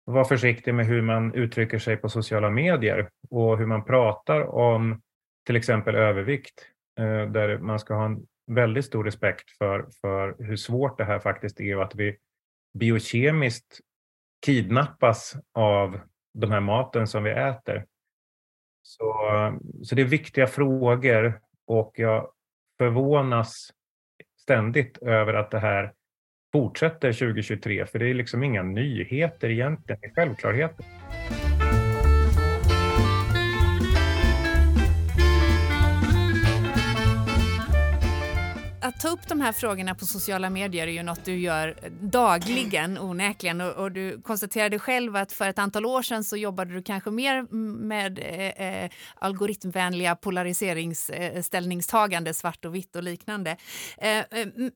[0.06, 5.02] vara försiktig med hur man uttrycker sig på sociala medier och hur man pratar om
[5.46, 6.68] till exempel övervikt.
[7.00, 11.20] Eh, där man ska ha en väldigt stor respekt för, för hur svårt det här
[11.20, 12.18] faktiskt är och att vi
[12.80, 13.80] biokemiskt
[14.46, 16.00] kidnappas av
[16.34, 17.86] de här maten som vi äter.
[18.84, 19.14] Så,
[19.84, 22.32] så det är viktiga frågor och jag
[22.78, 23.70] förvånas
[24.42, 25.94] ständigt över att det här
[26.54, 30.86] fortsätter 2023, för det är liksom inga nyheter egentligen, det är självklarheter.
[39.02, 43.62] Ta upp de här frågorna på sociala medier är ju något du gör dagligen onekligen
[43.62, 47.12] och, och du konstaterade själv att för ett antal år sedan så jobbade du kanske
[47.12, 47.48] mer
[47.86, 53.58] med eh, eh algoritmvänliga polariseringsställningstagande, svart och vitt och liknande.
[53.98, 54.26] Eh, eh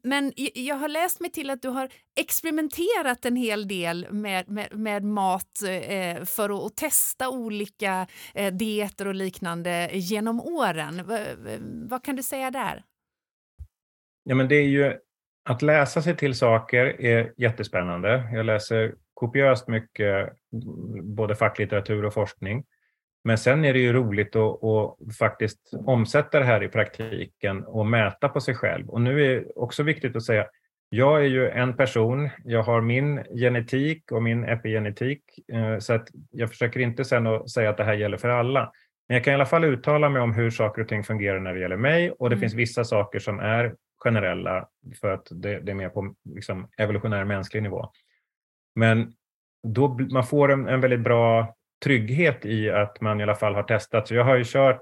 [0.04, 4.76] men jag har läst mig till att du har experimenterat en hel del med, med,
[4.76, 11.08] med mat eh, för att testa olika eh, dieter och liknande genom åren.
[11.08, 11.26] V
[11.90, 12.84] vad kan du säga där?
[14.26, 14.94] Ja, men det är ju
[15.50, 18.30] att läsa sig till saker är jättespännande.
[18.34, 20.34] Jag läser kopiöst mycket
[21.04, 22.64] både facklitteratur och forskning.
[23.24, 27.86] Men sen är det ju roligt att, att, faktiskt omsätta det här i praktiken och
[27.86, 28.90] mäta på sig själv.
[28.90, 30.46] Och nu är det också viktigt att säga,
[30.90, 35.22] jag är ju en person, jag har min genetik och min epigenetik,
[35.54, 38.72] eh, så att jag försöker inte sen att säga att det här gäller för alla.
[39.08, 41.54] Men jag kan i alla fall uttala mig om hur saker och ting fungerar när
[41.54, 42.42] det gäller mig och det mm.
[42.42, 44.68] finns vissa saker som är generella
[45.02, 47.92] för att det, det är mer på liksom, evolutionär mänsklig nivå.
[48.76, 49.14] Men
[49.68, 53.64] då, man får en, en väldigt bra trygghet i att man i alla fall har
[53.64, 54.08] testat.
[54.08, 54.82] Så jag har ju kört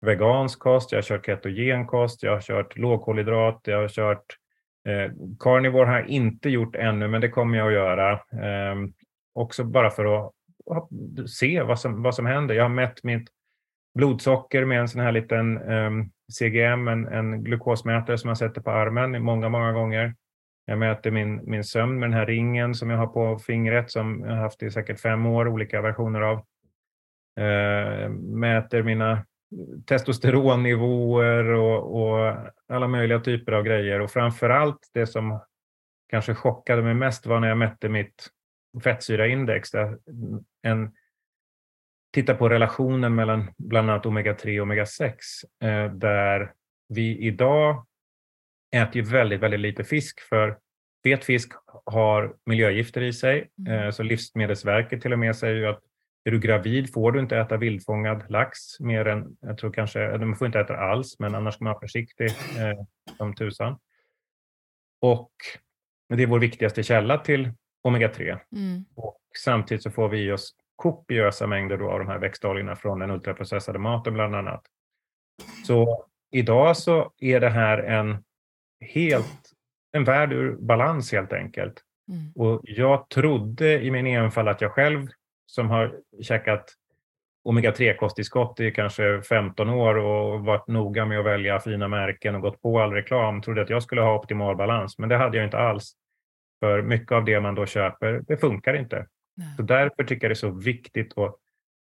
[0.00, 4.36] vegansk kost, jag har kört ketogenkost, jag har kört lågkolhydrat, jag har kört
[4.88, 8.12] eh, carnivore har jag inte gjort ännu, men det kommer jag att göra.
[8.12, 8.76] Eh,
[9.34, 10.32] också bara för att
[11.30, 12.54] se vad som, vad som händer.
[12.54, 13.28] Jag har mätt mitt
[13.94, 18.60] blodsocker med en sån här liten ehm, um, CGM, en, en glukosmätare som jag sätter
[18.60, 20.14] på armen många, många gånger.
[20.66, 24.20] Jag mäter min, min sömn med den här ringen som jag har på fingret som
[24.20, 26.36] jag har haft i säkert fem år, olika versioner av.
[27.40, 29.24] Uh, mäter mina
[29.86, 32.36] testosteronnivåer och, och,
[32.68, 34.00] alla möjliga typer av grejer.
[34.00, 35.40] Och framför allt det som
[36.08, 38.28] kanske chockade mig mest var när jag mätte mitt
[38.84, 39.70] fettsyraindex.
[40.62, 40.92] En
[42.12, 45.12] titta på relationen mellan bland annat omega-3 och omega-6
[45.64, 46.52] eh, där
[46.88, 47.86] vi idag
[48.76, 50.58] äter ju väldigt, väldigt lite fisk för
[51.04, 51.52] fet fisk
[51.84, 53.50] har miljögifter i sig.
[53.58, 53.72] Mm.
[53.72, 55.80] Eh, så Livsmedelsverket till och med säger ju att
[56.24, 60.36] är du gravid får du inte äta vildfångad lax mer än, jag tror kanske, man
[60.36, 62.84] får inte äta alls, men annars ska man vara försiktig eh,
[63.16, 63.78] som tusan.
[65.00, 65.32] Och
[66.08, 67.52] det är vår viktigaste källa till
[67.88, 68.38] omega-3.
[68.56, 68.84] Mm.
[68.94, 72.98] Och samtidigt så får vi i oss kopiösa mängder då av de här växtoljorna från
[72.98, 74.62] den ultraprocessade maten bland annat.
[75.66, 78.24] Så idag så är det här en
[78.80, 79.52] helt
[79.92, 81.74] en värld ur balans helt enkelt.
[82.08, 82.32] Mm.
[82.34, 85.08] Och jag trodde i min enfald att jag själv
[85.46, 86.74] som har käkat
[87.44, 92.62] omega-3-kosttillskott i kanske 15 år och varit noga med att välja fina märken och gått
[92.62, 95.58] på all reklam, trodde att jag skulle ha optimal balans, men det hade jag inte
[95.58, 95.92] alls.
[96.60, 99.06] För mycket av det man då köper, det funkar inte.
[99.56, 101.36] Så därför tycker jag det är så viktigt att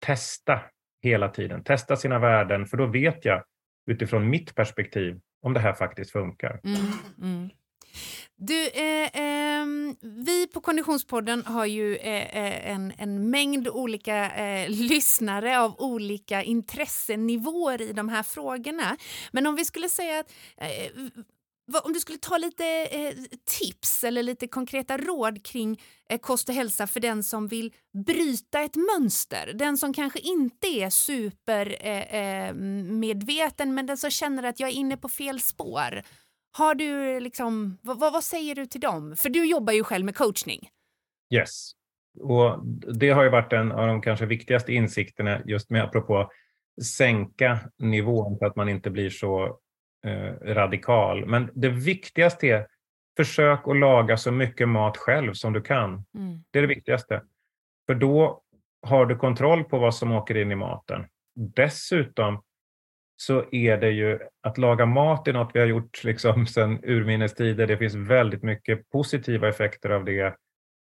[0.06, 0.62] testa
[1.04, 3.44] hela tiden, testa sina värden, för då vet jag
[3.92, 6.60] utifrån mitt perspektiv om det här faktiskt funkar.
[6.64, 6.82] Mm,
[7.22, 7.50] mm.
[8.36, 9.66] Du, eh, eh,
[10.02, 16.44] vi på Konditionspodden har ju eh, eh en, en mängd olika eh, lyssnare av olika
[16.44, 18.98] intressenivåer i de här frågorna.
[19.32, 20.92] Men om vi skulle säga att eh,
[21.84, 23.14] om du skulle ta lite eh,
[23.46, 27.74] tips eller lite konkreta råd kring eh, kost och hälsa för den som vill
[28.06, 29.52] bryta ett mönster.
[29.56, 34.74] Den som kanske inte är supermedveten eh, eh men den som känner att jag är
[34.74, 36.02] inne på fel spår.
[36.52, 39.16] Har du liksom, vad, vad säger du till dem?
[39.18, 40.70] För du jobbar ju själv med coachning.
[41.34, 41.72] Yes,
[42.20, 42.66] och
[43.00, 46.32] det har ju varit en av de kanske viktigaste insikterna just med apropå
[46.84, 49.60] sänka nivån för att man inte blir så
[50.08, 51.26] eh, radikal.
[51.26, 52.68] Men det viktigaste är
[53.18, 56.06] försök att laga så mycket mat själv som du kan.
[56.16, 56.44] Mm.
[56.52, 57.22] Det är det viktigaste.
[57.86, 58.42] För då
[58.82, 61.06] har du kontroll på vad som åker in i maten.
[61.36, 62.44] Dessutom
[63.18, 67.34] så är det ju att laga mat är något vi har gjort liksom sedan urminnes
[67.34, 67.68] tider.
[67.68, 70.36] Det finns väldigt mycket positiva effekter av det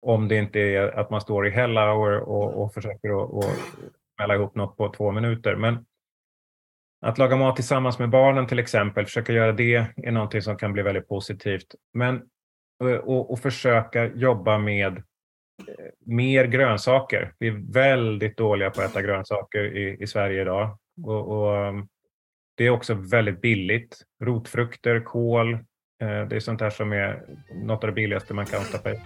[0.07, 3.59] om det inte är att man står i hell hour och, och försöker att
[4.17, 5.57] smälla ihop något på två minuter.
[5.57, 5.85] Men
[7.03, 10.73] att laga mat tillsammans med barnen till exempel, försöka göra det är någonting som kan
[10.73, 11.75] bli väldigt positivt.
[11.95, 12.23] Men,
[12.85, 17.35] eh, och, och försöka jobba med eh, mer grönsaker.
[17.39, 20.79] Vi är väldigt dåliga på att äta grönsaker i, i Sverige idag.
[21.05, 21.87] Och, och, ehm,
[22.57, 24.03] det är också väldigt billigt.
[24.25, 27.23] Rotfrukter, kål, eh, det är sånt här som är
[27.65, 28.97] något av det billigaste man kan stoppa i.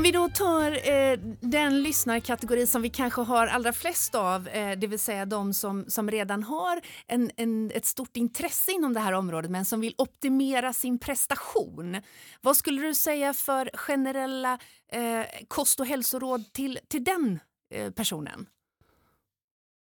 [0.00, 4.78] Om vi då tar eh, den lyssnarkategori som vi kanske har allra flest av, eh,
[4.78, 9.00] det vill säga de som, som redan har en, en, ett stort intresse inom det
[9.00, 11.96] här området men som vill optimera sin prestation.
[12.40, 14.58] Vad skulle du säga för generella
[14.92, 17.40] eh, kost och hälsoråd till, till den
[17.74, 18.46] eh, personen?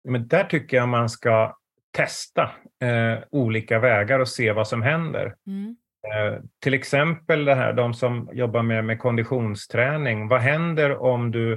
[0.04, 1.58] men där tycker jag man ska
[1.92, 2.44] testa
[2.82, 5.36] eh, olika vägar och se vad som händer.
[5.48, 5.76] Mm.
[6.08, 10.28] Eh, till exempel det här, de som jobbar med, med konditionsträning.
[10.28, 11.54] Vad händer om du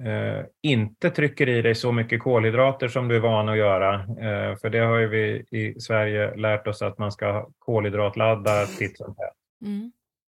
[0.00, 3.94] eh, inte trycker i dig så mycket kolhydrater som du är van att göra?
[3.94, 8.96] Eh, för det har ju vi i Sverige lärt oss att man ska kolhydratladda titt
[8.96, 9.34] som tätt.
[9.64, 9.92] Mm.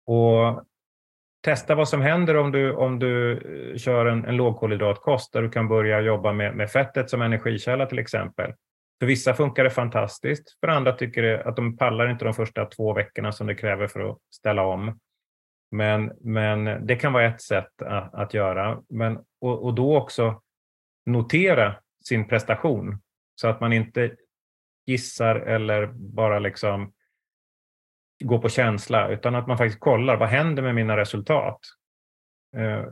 [0.06, 0.64] Och
[1.44, 5.50] testa vad som händer om du, om du eh, kör en, en lågkolhydratkost där du
[5.50, 8.52] kan börja jobba med, med fettet som energikälla till exempel.
[8.98, 12.64] För vissa funkar det fantastiskt, för andra tycker det att de pallar inte de första
[12.64, 14.98] två veckorna som det kräver för att ställa om.
[15.70, 18.82] Men, men det kan vara ett sätt att, att göra.
[18.88, 20.42] Men, och, och då också
[21.06, 22.98] notera sin prestation
[23.34, 24.16] så att man inte
[24.86, 26.92] gissar eller bara liksom
[28.24, 31.60] går på känsla, utan att man faktiskt kollar vad händer med mina resultat.
[32.56, 32.84] Eh,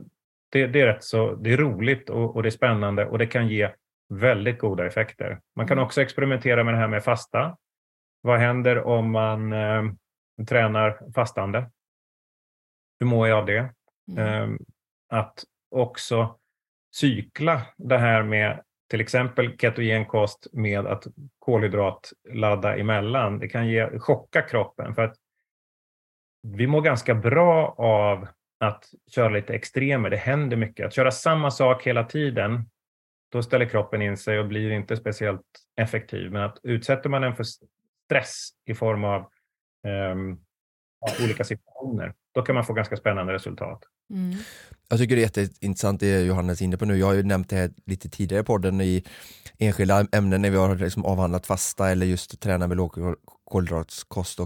[0.51, 3.27] det, det är rätt så, det är roligt och, och, det är spännande och det
[3.27, 3.71] kan ge
[4.09, 5.39] väldigt goda effekter.
[5.55, 5.85] Man kan mm.
[5.85, 7.57] också experimentera med det här med fasta.
[8.21, 9.83] Vad händer om man eh,
[10.47, 11.71] tränar fastande?
[12.99, 13.73] Hur mår jag av det?
[14.11, 14.53] Mm.
[14.53, 14.59] Eh,
[15.09, 16.39] att också
[16.95, 21.07] cykla det här med till exempel ketogenkost med att
[21.39, 23.39] kolhydratladda emellan.
[23.39, 25.15] Det kan ge, chocka kroppen för att
[26.43, 28.27] vi mår ganska bra av
[28.59, 30.09] att köra lite extremer.
[30.09, 30.85] Det händer mycket.
[30.85, 32.69] Att köra samma sak hela tiden
[33.29, 35.41] då ställer kroppen in sig och blir inte speciellt
[35.81, 36.31] effektiv.
[36.31, 39.21] Men att utsätter man den för stress i form av
[40.11, 40.39] um,
[41.23, 43.83] olika situationer, då kan man få ganska spännande resultat.
[44.13, 44.37] Mm.
[44.89, 46.97] Jag tycker det är jätteintressant det Johannes är inne på nu.
[46.97, 49.03] Jag har ju nämnt det här lite tidigare i podden i
[49.57, 54.39] enskilda ämnen när vi har liksom avhandlat fasta eller just träna med lågkolhydratskost.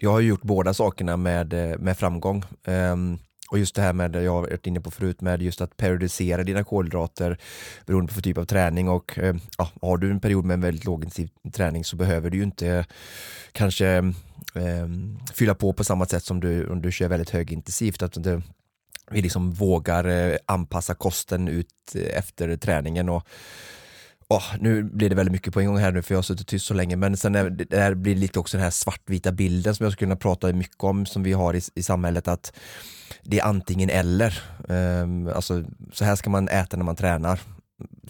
[0.00, 2.44] jag har gjort båda sakerna med, med framgång.
[2.66, 3.18] Um,
[3.50, 6.44] och just det här med, jag har varit inne på förut, med just att periodisera
[6.44, 7.38] dina kolhydrater
[7.86, 10.84] beroende på typ av träning och eh, ja, har du en period med en väldigt
[10.84, 12.86] lågintensiv träning så behöver du ju inte
[13.52, 13.88] kanske
[14.54, 14.88] eh,
[15.34, 18.02] fylla på på samma sätt som du om du kör väldigt högintensivt.
[18.02, 18.42] Att det,
[19.10, 23.26] vi liksom vågar eh, anpassa kosten ut eh, efter träningen och
[24.30, 26.46] Oh, nu blir det väldigt mycket på en gång här nu för jag har suttit
[26.46, 29.74] tyst så länge men sen är, det här blir lite också den här svartvita bilden
[29.74, 32.52] som jag skulle kunna prata mycket om som vi har i, i samhället att
[33.22, 34.42] det är antingen eller.
[34.68, 37.40] Um, alltså, så här ska man äta när man tränar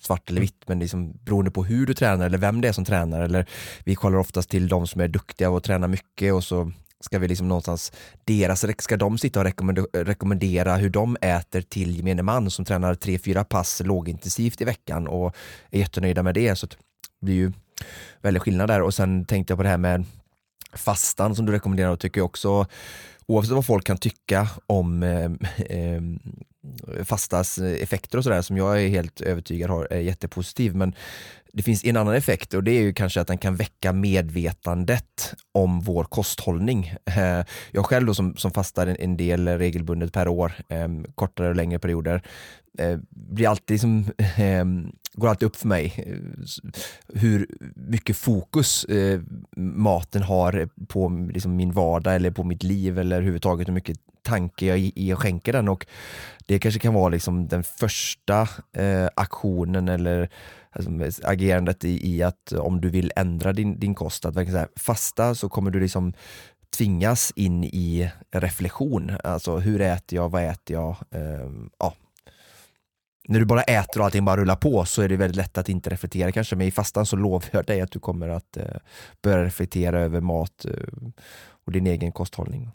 [0.00, 2.84] svart eller vitt, men liksom beroende på hur du tränar eller vem det är som
[2.84, 3.20] tränar.
[3.20, 3.46] Eller
[3.84, 7.28] vi kollar oftast till de som är duktiga och tränar mycket och så ska vi
[7.28, 7.92] liksom någonstans,
[8.24, 9.46] deras, ska de sitta och
[9.92, 15.06] rekommendera hur de äter till gemene man som tränar tre, fyra pass lågintensivt i veckan
[15.06, 15.36] och
[15.70, 16.56] är jättenöjda med det.
[16.56, 16.76] Så det
[17.20, 17.52] blir ju
[18.20, 18.82] väldigt skillnad där.
[18.82, 20.04] Och sen tänkte jag på det här med
[20.72, 22.66] fastan som du rekommenderar och tycker jag också
[23.30, 25.30] oavsett vad folk kan tycka om eh,
[25.76, 26.02] eh,
[27.04, 30.76] fastas effekter och sådär som jag är helt övertygad har, är jättepositiv.
[30.76, 30.94] Men
[31.52, 35.34] det finns en annan effekt och det är ju kanske att den kan väcka medvetandet
[35.52, 36.94] om vår kosthållning.
[37.04, 41.56] Eh, jag själv då som, som fastar en, del regelbundet per år, eh, kortare och
[41.56, 42.22] längre perioder,
[42.78, 44.04] eh, blir alltid liksom,
[45.20, 46.16] går alltid upp för mig eh,
[47.20, 49.20] hur mycket fokus eh,
[49.56, 54.66] maten har på liksom min vardag eller på mitt liv eller överhuvudtaget hur mycket tanke
[54.66, 55.86] jag, jag skänker den och
[56.46, 60.30] det kanske kan vara liksom den första eh, aktionen eller
[60.70, 60.90] alltså,
[61.22, 65.48] agerandet i, i, att om du vill ändra din, din kost, att verkligen fasta så
[65.48, 66.12] kommer du liksom
[66.76, 69.12] tvingas in i reflektion.
[69.24, 70.96] Alltså hur äter jag, vad äter jag?
[71.10, 71.94] Eh, ja.
[73.28, 75.68] När du bara äter och allting bara rullar på så är det väldigt lätt att
[75.68, 78.64] inte reflektera kanske, men i fastan så lovar jag dig att du kommer att eh,
[79.22, 80.72] börja reflektera över mat eh,
[81.64, 82.70] och din egen kosthållning.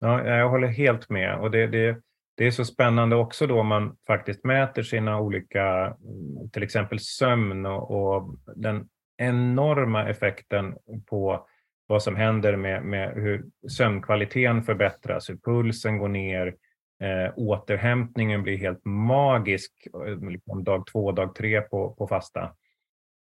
[0.00, 1.96] Ja, jag håller helt med och det, det,
[2.36, 7.66] det är så spännande också då man faktiskt mäter sina olika, mm, till exempel sömn
[7.66, 10.74] och, och den enorma effekten
[11.06, 11.46] på
[11.86, 16.54] vad som händer med, med hur sömnkvaliteten förbättras, hur pulsen går ner,
[17.00, 19.72] eh, återhämtningen blir helt magisk
[20.06, 22.42] eh, liksom dag två, dag tre på, på fasta.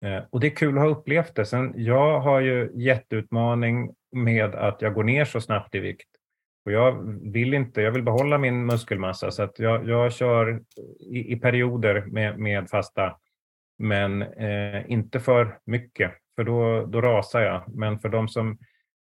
[0.06, 1.46] Eh, och det är kul att ha upplevt det.
[1.46, 6.10] Sen, jag har ju jätteutmaning med att jag går ner så snabbt i vikt
[6.66, 10.62] och jag vill inte, jag vill behålla min muskelmassa så att jag, jag kör
[11.00, 13.18] i, i perioder med, med fasta,
[13.78, 17.64] men eh, inte för mycket, för då, då rasar jag.
[17.68, 18.58] Men för de som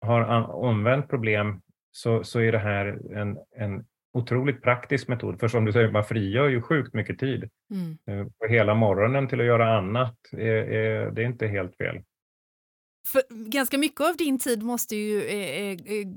[0.01, 5.39] har omvänt problem så, så är det här en, en otroligt praktisk metod.
[5.39, 7.49] För som du säger, man frigör ju sjukt mycket tid.
[7.71, 7.97] Mm.
[8.07, 12.01] Eh, hela morgonen till att göra annat, är, är, det är inte helt fel.
[13.11, 16.07] För ganska mycket av din tid måste ju eh, eh,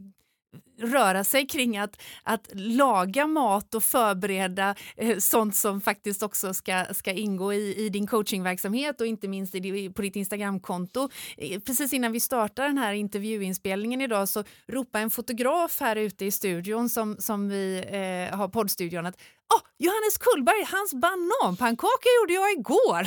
[0.82, 6.84] röra sig kring att, att laga mat och förbereda eh, sånt som faktiskt också ska,
[6.92, 11.08] ska ingå i, i din coachingverksamhet och inte minst i, på ditt Instagramkonto.
[11.36, 16.24] Eh, precis innan vi startar den här intervjuinspelningen idag så ropade en fotograf här ute
[16.24, 19.16] i studion som, som vi eh, har poddstudion att
[19.54, 23.06] oh, Johannes Kullberg, hans bananpannkaka gjorde jag igår.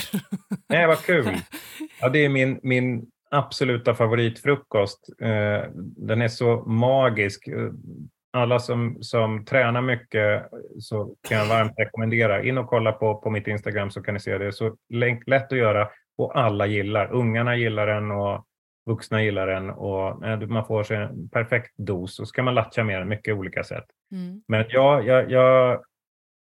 [0.70, 1.26] Nej, vad kul.
[2.00, 3.06] Ja, det är min, min
[3.36, 5.10] absoluta favoritfrukost.
[5.22, 7.50] Eh, den är så magisk.
[8.34, 10.46] Alla som, som tränar mycket
[10.80, 12.44] så kan jag varmt rekommendera.
[12.44, 14.52] In och kolla på, på mitt Instagram så kan ni se det.
[14.52, 14.76] Så
[15.26, 17.14] lätt att göra och alla gillar.
[17.14, 18.46] Ungarna gillar den och
[18.86, 22.84] vuxna gillar den och man får sig en perfekt dos och så kan man latcha
[22.84, 23.86] med den mycket olika sätt.
[24.12, 24.42] Mm.
[24.48, 25.82] Men ja, jag, jag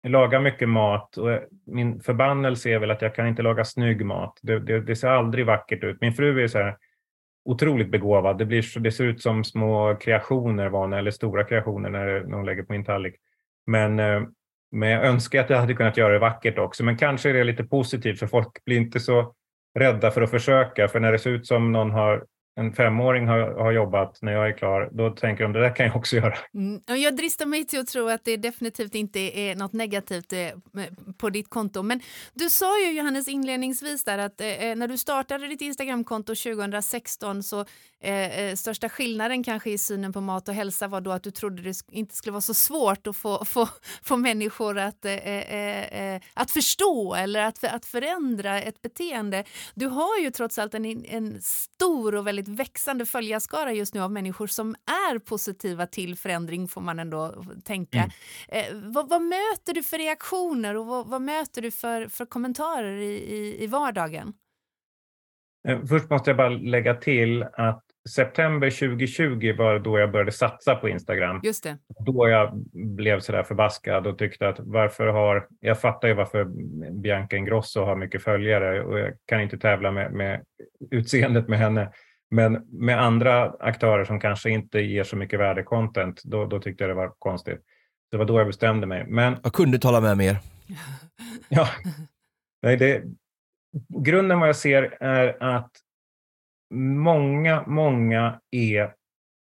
[0.06, 4.38] lagar mycket mat och min förbannelse är väl att jag kan inte laga snygg mat.
[4.42, 6.00] Det, det, det ser aldrig vackert ut.
[6.00, 6.76] Min fru är så här
[7.44, 8.38] otroligt begåvad.
[8.38, 12.46] Det, blir, det ser ut som små kreationer var eller stora kreationer när, när hon
[12.46, 13.14] lägger på min tallrik.
[13.66, 14.22] Men, eh,
[14.72, 16.84] men jag önskar att jag hade kunnat göra det vackert också.
[16.84, 19.34] Men kanske är det lite positivt för folk blir inte så
[19.78, 20.88] rädda för att försöka.
[20.88, 22.24] För när det ser ut som någon har
[22.56, 25.86] en femåring har, har jobbat när jag är klar, då tänker de det där kan
[25.86, 26.34] jag också göra.
[26.54, 26.80] Mm.
[26.86, 30.48] Jag dristar mig till att tro att det definitivt inte är något negativt eh,
[31.18, 31.82] på ditt konto.
[31.82, 32.00] Men
[32.34, 37.42] du sa ju Johannes inledningsvis där att eh, eh när du startade ditt Instagramkonto 2016
[37.42, 37.64] så
[38.04, 41.30] eh, eh, största skillnaden kanske i synen på mat och hälsa var då att du
[41.30, 43.68] trodde det inte skulle vara så svårt att få, få,
[44.02, 49.44] få människor att, eh, eh, eh, att förstå eller att, att förändra ett beteende.
[49.74, 54.12] Du har ju trots allt en, en stor och väldigt växande följarskara just nu av
[54.12, 57.98] människor som är positiva till förändring får man ändå tänka.
[57.98, 58.10] Mm.
[58.48, 62.96] Eh, vad, vad, möter du för reaktioner och vad, vad möter du för, för kommentarer
[62.96, 64.32] i, i, i vardagen?
[65.88, 70.88] Först måste jag bara lägga till att september 2020 var då jag började satsa på
[70.88, 71.40] Instagram.
[71.42, 71.78] Just det.
[72.06, 76.44] Då jag blev sådär förbaskad och tyckte att varför har, jag fattar ju varför
[77.02, 80.44] Bianca Ingrosso har mycket följare och jag kan inte tävla med, med
[80.90, 81.92] utseendet med henne.
[82.34, 86.90] Men med andra aktörer som kanske inte ger så mycket värdecontent, då, då tyckte jag
[86.90, 87.60] det var konstigt.
[88.10, 89.04] Det var då jag bestämde mig.
[89.06, 90.38] Men, jag kunde tala med mer.
[91.48, 91.68] ja,
[92.62, 93.02] nej, det,
[94.04, 95.70] grunden vad jag ser är att
[96.74, 98.94] många, många är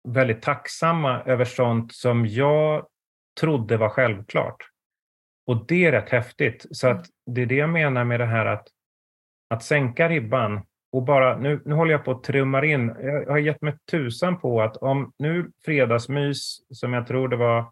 [0.07, 2.87] väldigt tacksamma över sånt som jag
[3.39, 4.69] trodde var självklart.
[5.47, 6.65] Och det är rätt häftigt.
[6.71, 8.67] Så att det är det jag menar med det här att,
[9.49, 10.61] att sänka ribban
[10.95, 14.39] och bara, nu, nu håller jag på att trumma in, jag har gett mig tusan
[14.39, 17.65] på att om nu fredagsmys, som jag tror det var,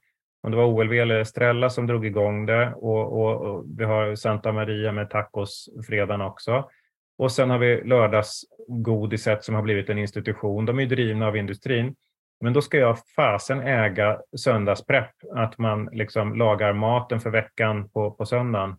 [0.43, 4.15] om det var OLV eller Estrella som drog igång det och, och, och vi har
[4.15, 6.69] Santa Maria med tacos fredagen också.
[7.17, 10.65] Och sen har vi lördagsgodiset som har blivit en institution.
[10.65, 11.95] De är drivna av industrin.
[12.41, 18.11] Men då ska jag fasen äga söndagsprepp, att man liksom lagar maten för veckan på,
[18.11, 18.69] på söndagen.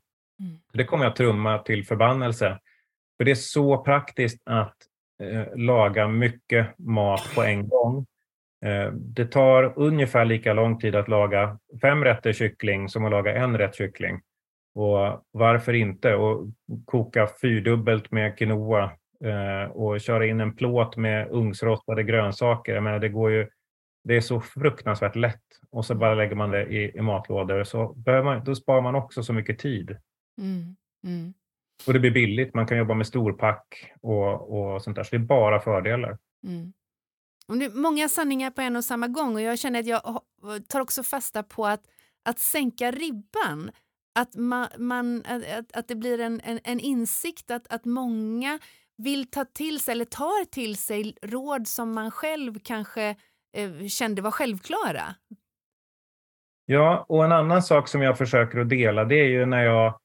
[0.40, 0.58] Mm.
[0.72, 2.58] Det kommer jag trumma till förbannelse.
[3.16, 4.76] För det är så praktiskt att
[5.22, 8.06] eh, laga mycket mat på en gång.
[8.64, 13.34] Eh, det tar ungefär lika lång tid att laga fem rätter kyckling som att laga
[13.36, 14.20] en rätt kyckling.
[14.74, 16.14] Och varför inte?
[16.14, 16.46] Och
[16.84, 18.92] koka fyrdubbelt med quinoa
[19.24, 22.80] eh, och köra in en plåt med ugnsrostade grönsaker.
[22.80, 23.48] Men det, går ju,
[24.04, 25.42] det är så fruktansvärt lätt.
[25.70, 27.64] Och så bara lägger man det i, i matlådor.
[27.64, 29.96] Så man, då sparar man också så mycket tid.
[30.40, 30.76] Mm.
[31.06, 31.34] Mm.
[31.86, 32.54] Och det blir billigt.
[32.54, 35.02] Man kan jobba med storpack och, och sånt där.
[35.02, 36.18] Så det är bara fördelar.
[36.46, 36.72] Mm.
[37.48, 40.20] Och det är många sanningar på en och samma gång och jag känner att jag
[40.68, 41.82] tar också fasta på att,
[42.24, 43.70] att sänka ribban
[44.14, 48.58] att, man, man att, att det blir en, en, en, insikt att, att många
[48.96, 53.16] vill ta till sig eller tar till sig råd som man själv kanske
[53.56, 55.14] eh, kände var självklara.
[56.66, 60.00] Ja, och en annan sak som jag försöker att dela det är ju när jag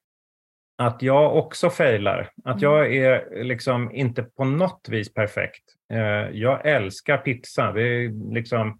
[0.80, 2.30] att jag också failar.
[2.44, 2.74] Att mm.
[2.74, 5.64] jag är liksom inte på något vis perfekt.
[5.94, 6.00] Eh,
[6.32, 7.72] jag älskar pizza.
[7.72, 8.80] Det är liksom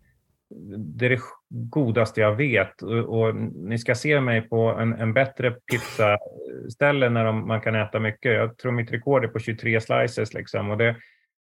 [0.78, 5.14] det är det godaste jag vet och, och, ni ska se mig på en, en
[5.14, 8.34] bättre pizzaställe när de, man kan äta mycket.
[8.34, 10.96] Jag tror mitt rekord är på 23 slices liksom och det,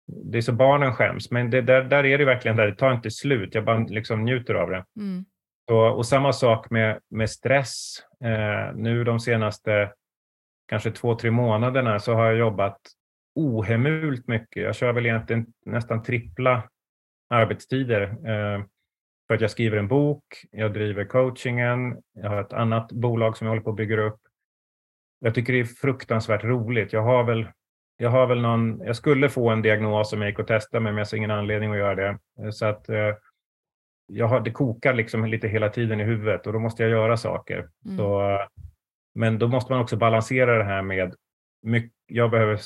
[0.07, 1.31] det är så barnen skäms.
[1.31, 3.55] Men det, där, där är det verkligen där, det tar inte slut.
[3.55, 4.85] Jag bara liksom njuter av det.
[4.97, 5.25] Mm.
[5.69, 7.97] Så, och samma sak med, med stress.
[8.23, 9.91] Eh, nu de senaste
[10.67, 12.77] kanske två, tre månaderna så har jag jobbat
[13.35, 14.63] ohemult mycket.
[14.63, 16.63] Jag kör väl egentligen nästan trippla
[17.29, 18.01] arbetstider.
[18.01, 18.63] Eh,
[19.27, 23.45] för att jag skriver en bok, jag driver coachingen, jag har ett annat bolag som
[23.45, 24.19] jag håller på att bygga upp.
[25.19, 26.93] Jag tycker det är fruktansvärt roligt.
[26.93, 27.47] Jag har väl,
[27.97, 30.97] jag har väl någon, jag skulle få en diagnos som jag gick och testade men
[30.97, 32.19] jag ser ingen anledning att göra det.
[32.51, 33.15] Så att, eh,
[34.07, 37.17] jag har, det kokar liksom lite hela tiden i huvudet och då måste jag göra
[37.17, 37.69] saker.
[37.85, 37.97] Mm.
[37.97, 38.39] Så,
[39.15, 41.15] men då måste man också balansera det här med,
[41.61, 42.59] mycket, jag behöver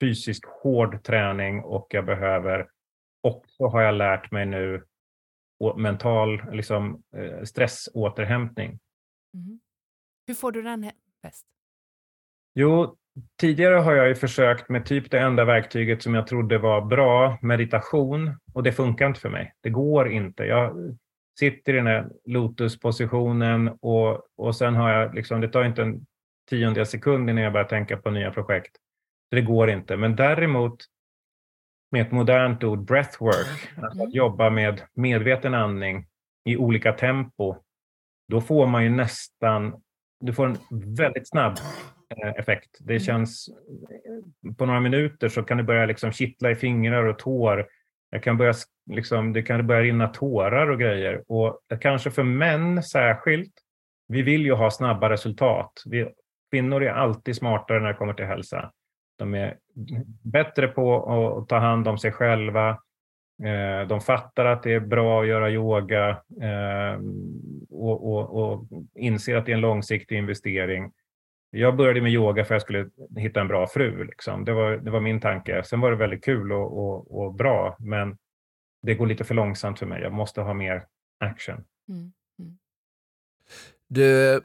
[0.00, 2.68] fysisk hård träning och jag behöver
[3.20, 4.84] också, har jag lärt mig nu,
[5.76, 8.78] mental liksom, eh, stressåterhämtning.
[9.34, 9.60] Mm.
[10.26, 10.90] Hur får du den
[11.22, 11.46] bäst?
[12.54, 12.96] Jo,
[13.40, 17.38] tidigare har jag ju försökt med typ det enda verktyget som jag trodde var bra,
[17.42, 19.54] meditation, och det funkar inte för mig.
[19.60, 20.44] Det går inte.
[20.44, 20.96] Jag
[21.38, 26.06] sitter i den här lotuspositionen och, och sen har jag, liksom, det tar inte en
[26.50, 28.76] tiondel sekund innan jag börjar tänka på nya projekt.
[29.30, 29.96] Det går inte.
[29.96, 30.84] Men däremot
[31.90, 36.06] med ett modernt ord, breathwork, alltså att jobba med medveten andning
[36.44, 37.56] i olika tempo,
[38.28, 39.82] då får man ju nästan,
[40.20, 40.58] du får en
[40.96, 41.58] väldigt snabb
[42.16, 42.78] eh, effekt.
[42.80, 43.00] Det mm.
[43.00, 43.48] känns,
[44.58, 47.66] på några minuter så kan det börja liksom kittla i fingrar och tår.
[48.10, 48.54] Jag kan börja,
[48.90, 51.24] liksom, det kan börja rinna tårar och grejer.
[51.28, 53.52] Och kanske för män särskilt,
[54.08, 55.82] vi vill ju ha snabba resultat.
[55.86, 56.08] Vi,
[56.50, 58.72] kvinnor är alltid smartare när det kommer till hälsa.
[59.18, 59.56] De är
[60.22, 62.68] bättre på att ta hand om sig själva.
[63.44, 66.08] Eh, de fattar att det är bra att göra yoga
[66.42, 67.00] eh,
[67.70, 70.92] och, och, och inser att det är en långsiktig investering.
[71.50, 74.04] Jag började med yoga för att jag skulle hitta en bra fru.
[74.04, 74.44] Liksom.
[74.44, 75.62] Det, var, det var min tanke.
[75.64, 78.16] Sen var det väldigt kul och, och, och, bra, men
[78.82, 80.02] det går lite för långsamt för mig.
[80.02, 80.86] Jag måste ha mer
[81.20, 81.64] action.
[81.88, 82.12] Mm.
[82.38, 82.58] Mm.
[83.88, 84.40] Du,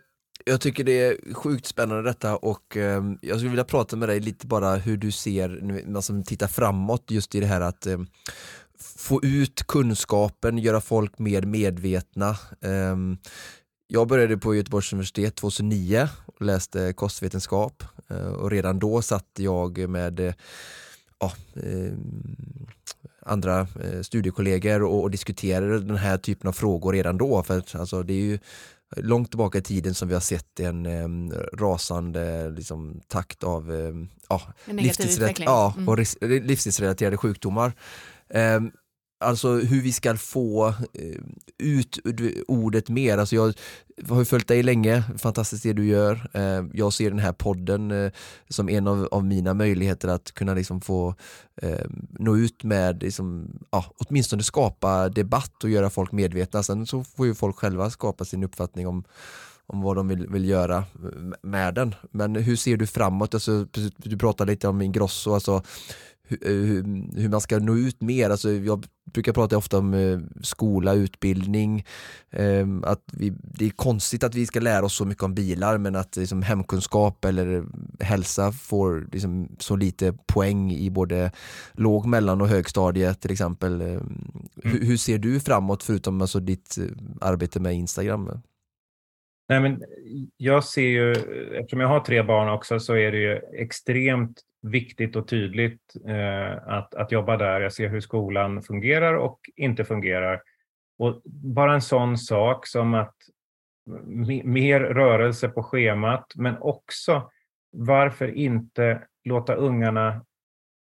[0.46, 4.20] jag tycker det är sjukt spännande detta och eh, jag skulle vilja prata med dig
[4.20, 7.86] lite bara hur du ser, när man som tittar framåt just i det här att
[7.86, 8.00] eh,
[8.80, 12.30] få ut kunskapen, göra folk mer medvetna.
[12.62, 12.98] Eh,
[13.88, 16.08] jag började på Göteborgs universitet 2009
[16.40, 20.34] och läste kostvetenskap eh, och redan då satt jag med eh,
[21.20, 22.68] ja, ehm,
[23.26, 27.44] andra eh, studiekollegor och, och, diskuterade den här typen av frågor redan då.
[27.44, 28.40] För att, alltså, det är ju
[28.98, 33.94] långt tillbaka i tiden som vi har sett en eh, rasande liksom, takt av eh,
[34.30, 36.44] ja, livstidsrelaterade, ja, mm.
[36.44, 37.74] livstidsrelaterade sjukdomar.
[38.30, 38.62] Eh,
[39.24, 41.22] alltså hur vi ska få eh,
[41.58, 42.00] ut
[42.48, 43.18] ordet mer.
[43.18, 43.54] Alltså jag
[44.10, 46.30] har ju följt dig länge, fantastiskt det du gör.
[46.34, 48.12] Eh, jag ser den här podden eh,
[48.50, 51.16] som en av, av mina möjligheter att kunna liksom få
[51.62, 51.86] eh,
[52.20, 56.64] nå ut med, liksom, ja, åtminstone skapa debatt och göra folk medvetna.
[56.64, 59.04] Sen så får ju folk själva skapa sin uppfattning om
[59.68, 61.96] om vad de vill, vill göra eh, med den.
[62.12, 63.34] Men hur ser du framåt?
[63.34, 63.68] Alltså,
[63.98, 65.64] du pratade lite om Ingrosso, alltså,
[66.28, 66.84] hur,
[67.22, 68.30] hur, man ska nå ut mer.
[68.30, 71.86] Alltså, jag brukar prata ofta om eh, skola, utbildning.
[72.32, 75.78] Eh, att vi, det är konstigt att vi ska lära oss så mycket om bilar
[75.78, 77.64] men att liksom, hemkunskap eller
[78.00, 81.32] hälsa får liksom, så lite poäng i både
[81.74, 83.82] låg, mellan och högstadiet till exempel.
[83.82, 84.02] Eh, mm.
[84.64, 86.86] hur, hur, ser du framåt förutom alltså, ditt eh,
[87.22, 88.42] arbete med Instagram?
[89.50, 89.84] Nej, men
[90.38, 91.12] jag ser ju,
[91.60, 96.68] eftersom jag har tre barn också, så är det ju extremt viktigt och tydligt eh,
[96.68, 97.62] att, att jobba där.
[97.62, 100.42] Jag ser hur skolan fungerar och inte fungerar.
[100.98, 103.16] Och bara en sån sak som att
[104.44, 107.32] mer rörelse på schemat, men också
[107.72, 110.26] varför inte låta ungarna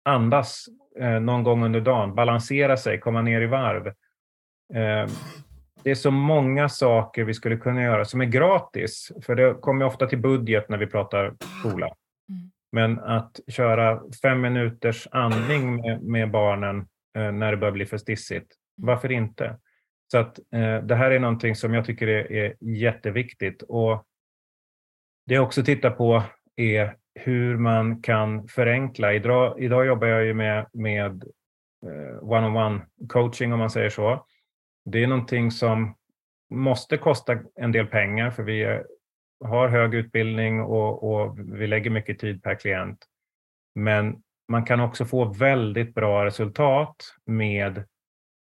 [0.05, 0.65] andas
[0.99, 3.87] eh, någon gång under dagen, balansera sig, komma ner i varv.
[4.73, 5.09] Eh,
[5.83, 9.85] det är så många saker vi skulle kunna göra som är gratis, för det kommer
[9.85, 11.85] ofta till budget när vi pratar skola.
[12.29, 12.51] Mm.
[12.73, 16.77] Men att köra fem minuters andning med, med barnen
[17.17, 18.87] eh, när det börjar bli för stissigt, mm.
[18.87, 19.59] varför inte?
[20.11, 23.61] Så att eh, det här är någonting som jag tycker är, är jätteviktigt.
[23.61, 24.05] Och
[25.25, 26.23] det jag också tittar på
[26.55, 29.13] är hur man kan förenkla.
[29.13, 31.23] Idag, idag jobbar jag ju med, med
[31.85, 34.25] eh, one-on-one coaching om man säger så.
[34.85, 35.95] Det är någonting som
[36.49, 38.83] måste kosta en del pengar för vi
[39.43, 43.05] har hög utbildning och, och vi lägger mycket tid per klient.
[43.75, 47.83] Men man kan också få väldigt bra resultat med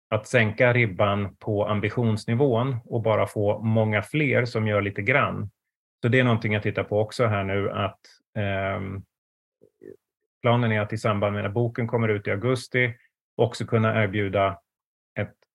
[0.09, 5.49] att sänka ribban på ambitionsnivån och bara få många fler som gör lite grann.
[6.01, 7.99] Så det är någonting jag tittar på också här nu att
[8.37, 8.81] eh,
[10.41, 12.93] planen är att i samband med när boken kommer ut i augusti
[13.37, 14.59] också kunna erbjuda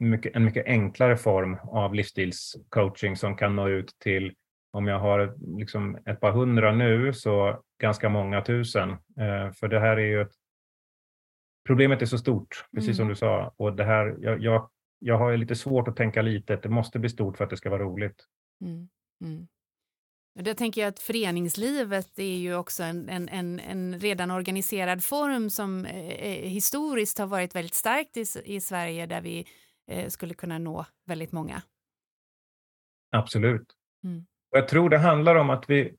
[0.00, 4.34] mycket, en mycket enklare form av livsstilscoaching som kan nå ut till,
[4.70, 8.90] om jag har liksom ett par hundra nu, så ganska många tusen.
[8.90, 10.32] Eh, för det här är ju ett,
[11.66, 12.94] Problemet är så stort, precis mm.
[12.96, 13.54] som du sa.
[13.56, 16.62] Och det här, jag, jag, jag har lite svårt att tänka litet.
[16.62, 18.26] Det måste bli stort för att det ska vara roligt.
[18.60, 18.88] Mm.
[19.24, 19.48] Mm.
[20.34, 25.84] Det tänker jag att föreningslivet är ju också en, en, en, redan organiserad form som
[25.84, 29.46] eh, eh historiskt har varit väldigt starkt i, i Sverige där vi
[30.08, 31.62] skulle kunna nå väldigt många.
[33.10, 33.76] Absolut.
[34.04, 34.26] Mm.
[34.50, 35.94] Jag tror det handlar om att vi,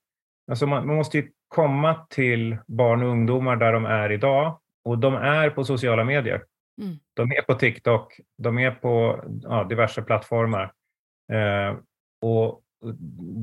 [0.52, 5.14] alltså man, man måste komma till barn och ungdomar där de är idag och de
[5.14, 6.44] är på sociala medier.
[6.82, 7.00] Mm.
[7.14, 10.74] De är på TikTok, de är på ja, diverse plattformar.
[11.34, 11.78] Eh,
[12.22, 12.62] och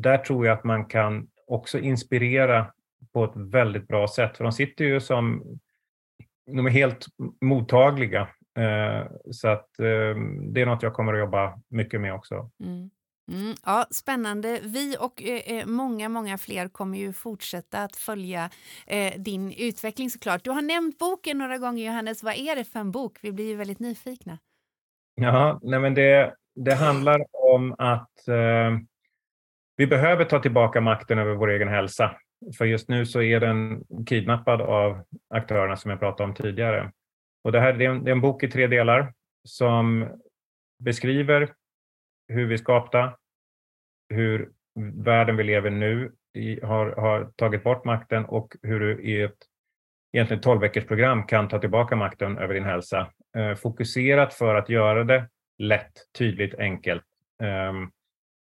[0.02, 2.72] där tror jag att man kan också inspirera
[3.12, 4.36] på ett väldigt bra sätt.
[4.36, 5.44] För de sitter ju som...
[6.46, 7.06] De är helt
[7.40, 8.28] mottagliga.
[8.58, 12.50] Eh, så att eh, det är något jag kommer att jobba mycket med också.
[12.64, 12.90] Mm.
[13.28, 14.60] Mm, ja, Spännande.
[14.62, 18.50] Vi och eh, eh, många, många fler kommer ju fortsätta att följa
[18.86, 20.44] eh, din utveckling såklart.
[20.44, 22.22] Du har nämnt boken några gånger, Johannes.
[22.22, 23.18] Vad är det för en bok?
[23.22, 24.38] Vi blir ju väldigt nyfikna.
[25.14, 28.78] Ja, nej men det, det handlar om att eh,
[29.76, 32.16] vi behöver ta tillbaka makten över vår egen hälsa.
[32.58, 35.04] För just nu så är den kidnappad av
[35.34, 36.92] aktörerna som jag pratade om tidigare.
[37.44, 39.12] Och det här det är en, det är en bok i tre delar
[39.44, 40.08] som
[40.78, 41.54] beskriver
[42.28, 43.16] hur vi är skapta,
[44.08, 44.50] hur
[45.04, 49.36] världen vi lever nu i, har, har tagit bort makten och hur du i ett
[50.12, 53.10] egentligen 12 veckors program kan ta tillbaka makten över din hälsa.
[53.36, 57.04] Eh, fokuserat för att göra det lätt, tydligt, enkelt.
[57.42, 57.90] Um,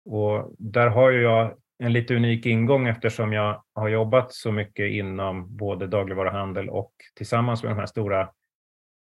[0.05, 4.91] och där har ju jag en lite unik ingång eftersom jag har jobbat så mycket
[4.91, 8.21] inom både dagligvaruhandel och tillsammans med de här stora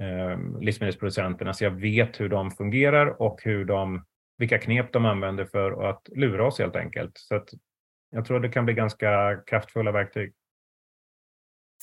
[0.02, 4.06] eh, livsmedelsproducenterna så jag vet hur de fungerar och hur de,
[4.42, 7.12] vilka knep de använder för att lura oss helt enkelt.
[7.18, 7.50] Så att
[8.12, 10.34] jag tror det kan bli ganska kraftfulla verktyg.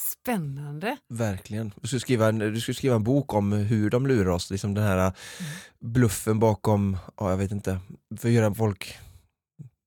[0.00, 0.96] Spännande.
[1.08, 1.72] Verkligen.
[1.80, 4.74] Du skulle, skriva en, du skulle skriva en bok om hur de lurar oss, liksom
[4.74, 5.12] den här mm.
[5.80, 7.78] bluffen bakom, ja, jag vet inte,
[8.20, 8.98] för att göra folk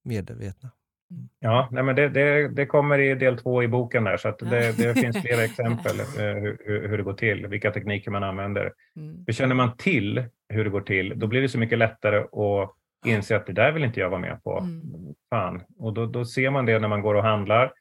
[0.04, 0.70] medvetna.
[1.12, 1.30] Mm.
[1.40, 4.40] Ja, nej men det, det, det, kommer i del två i boken där, så att
[4.40, 8.74] det, det finns flera exempel eh, hur, hur, det går till, vilka tekniker man använder.
[8.96, 9.26] Mm.
[9.26, 12.76] För känner man till hur det går till, då blir det så mycket lättare att
[13.06, 14.60] inse att det där vill inte jag vara med på.
[14.60, 14.82] Mm.
[15.30, 15.64] Fan.
[15.78, 17.74] Och då, då ser man det när man går och handlar.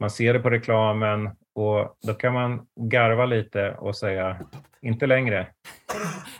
[0.00, 4.36] Man ser det på reklamen och då kan man garva lite och säga
[4.82, 5.46] inte längre.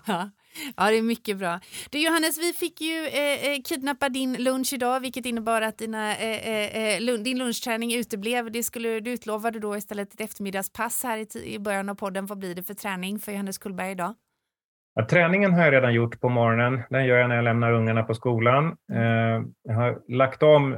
[0.07, 0.31] Ja.
[0.76, 1.61] Ja, det är mycket bra.
[1.91, 6.16] Du Johannes, vi fick ju eh, eh kidnappa din lunch idag, vilket innebar att dina,
[6.16, 8.53] eh, eh, eh din lunchträning uteblev.
[8.53, 12.26] Det skulle, du utlovade då istället ett eftermiddagspass här i, i början av podden.
[12.26, 14.14] Vad blir det för träning för Johannes Kullberg idag?
[14.95, 16.82] Ja, träningen har jag redan gjort på morgonen.
[16.91, 18.76] Den gör jag när jag lämnar ungarna på skolan.
[18.93, 20.76] Eh, jag har lagt om.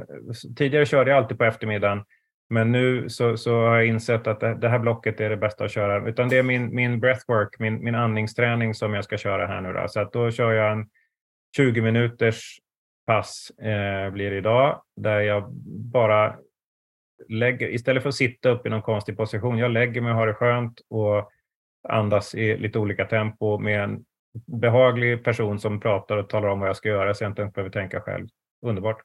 [0.57, 2.03] Tidigare körde jag alltid på eftermiddagen.
[2.49, 5.65] Men nu så, så har jag insett att det, det, här blocket är det bästa
[5.65, 6.09] att köra.
[6.09, 9.73] Utan det är min, min breathwork, min, min andningsträning som jag ska köra här nu.
[9.73, 9.87] Då.
[9.87, 10.89] Så att då kör jag en
[11.55, 12.59] 20 minuters
[13.07, 14.81] pass eh, blir det idag.
[14.95, 15.51] Där jag
[15.93, 16.35] bara
[17.29, 20.27] lägger, istället för att sitta upp i någon konstig position, jag lägger mig och har
[20.27, 21.31] det skönt och
[21.89, 24.05] andas i lite olika tempo med en
[24.61, 27.53] behaglig person som pratar och talar om vad jag ska göra så jag inte ens
[27.53, 28.27] behöver tänka själv.
[28.65, 29.01] Underbart!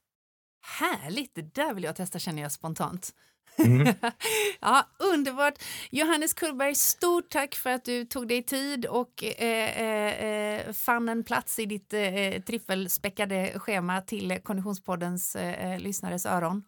[0.81, 1.35] Härligt!
[1.35, 3.11] Det där vill jag testa känner jag spontant.
[3.59, 3.95] Mm.
[4.61, 5.55] ja, underbart.
[5.91, 11.09] Johannes Kullberg, stort tack för att du tog dig tid och eh, eh, eh fann
[11.09, 16.63] en plats i ditt eh, trippelspäckade schema till Konditionspoddens eh, lyssnares öron.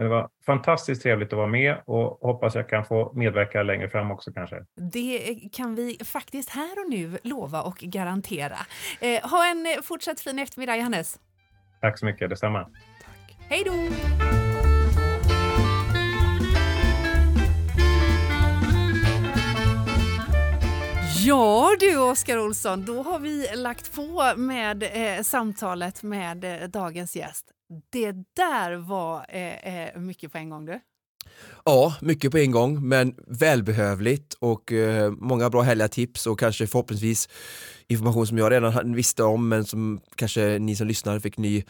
[0.00, 4.10] Det var fantastiskt trevligt att vara med och hoppas jag kan få medverka längre fram
[4.10, 4.56] också kanske.
[4.92, 8.56] Det kan vi faktiskt här och nu lova och garantera.
[9.00, 11.18] Eh, ha en fortsatt fin eftermiddag Johannes.
[11.80, 12.64] Tack så mycket, detsamma.
[13.04, 13.36] Tack.
[13.48, 13.72] Hej då!
[21.26, 27.16] Ja du Oskar Olsson, då har vi lagt på med eh, samtalet med eh, dagens
[27.16, 27.46] gäst.
[27.90, 30.80] Det där var eh, eh, mycket på en gång du.
[31.64, 36.66] Ja, mycket på en gång men välbehövligt och eh, många bra härliga tips och kanske
[36.66, 37.28] förhoppningsvis
[37.86, 41.64] information som jag redan visste om men som kanske ni som lyssnar fick ny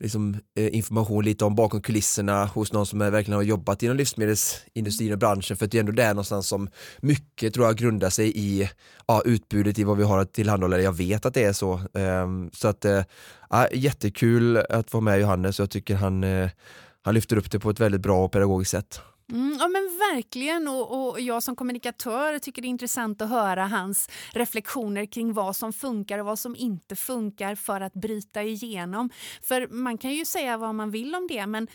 [0.00, 3.96] liksom, eh, information lite om bakom kulisserna hos någon som är, verkligen har jobbat inom
[3.96, 6.68] livsmedelsindustrin och branschen för det är ändå där någonstans som
[7.00, 8.70] mycket tror jag grundar sig i
[9.06, 11.80] ja, utbudet i vad vi har att tillhandahålla, jag vet att det är så.
[11.94, 13.02] Ehm, så att eh,
[13.50, 16.50] ja, jättekul att få med Johannes och jag tycker han, eh,
[17.02, 19.00] han lyfter upp det på ett väldigt bra och pedagogiskt sätt.
[19.32, 19.82] Mm, ja men
[20.14, 25.32] verkligen och, och, jag som kommunikatör tycker det är intressant att höra hans reflektioner kring
[25.32, 29.10] vad som funkar och vad som inte funkar för att bryta igenom.
[29.42, 31.68] För man kan ju säga vad man vill om det men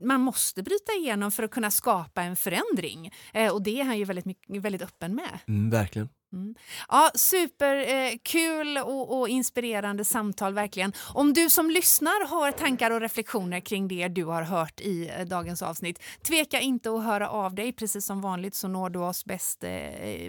[0.00, 3.12] man måste bryta igenom för att kunna skapa en förändring.
[3.32, 5.38] Eh, och det är han ju väldigt, väldigt öppen med.
[5.48, 6.08] Mm, verkligen.
[6.32, 6.54] Mm.
[6.88, 10.92] Ja, Superkul eh, och, och, inspirerande samtal, verkligen.
[11.14, 15.26] Om du som lyssnar har tankar och reflektioner kring det du har hört i eh,
[15.26, 17.72] dagens avsnitt, tveka inte att höra av dig.
[17.72, 19.70] Precis som vanligt så når du oss bäst eh,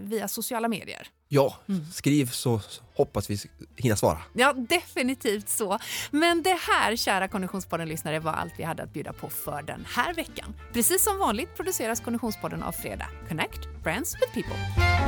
[0.01, 1.07] via sociala medier.
[1.31, 1.55] Ja,
[1.91, 2.61] skriv så
[2.95, 3.37] hoppas vi
[3.75, 4.17] hinna svara.
[4.33, 5.79] Ja, definitivt så.
[6.11, 10.13] Men det här, kära Konditionspodden-lyssnare, var allt vi hade att bjuda på för den här
[10.13, 10.55] veckan.
[10.73, 13.07] Precis som vanligt produceras Konditionspodden av Fredag.
[13.27, 14.99] Connect Brands with People.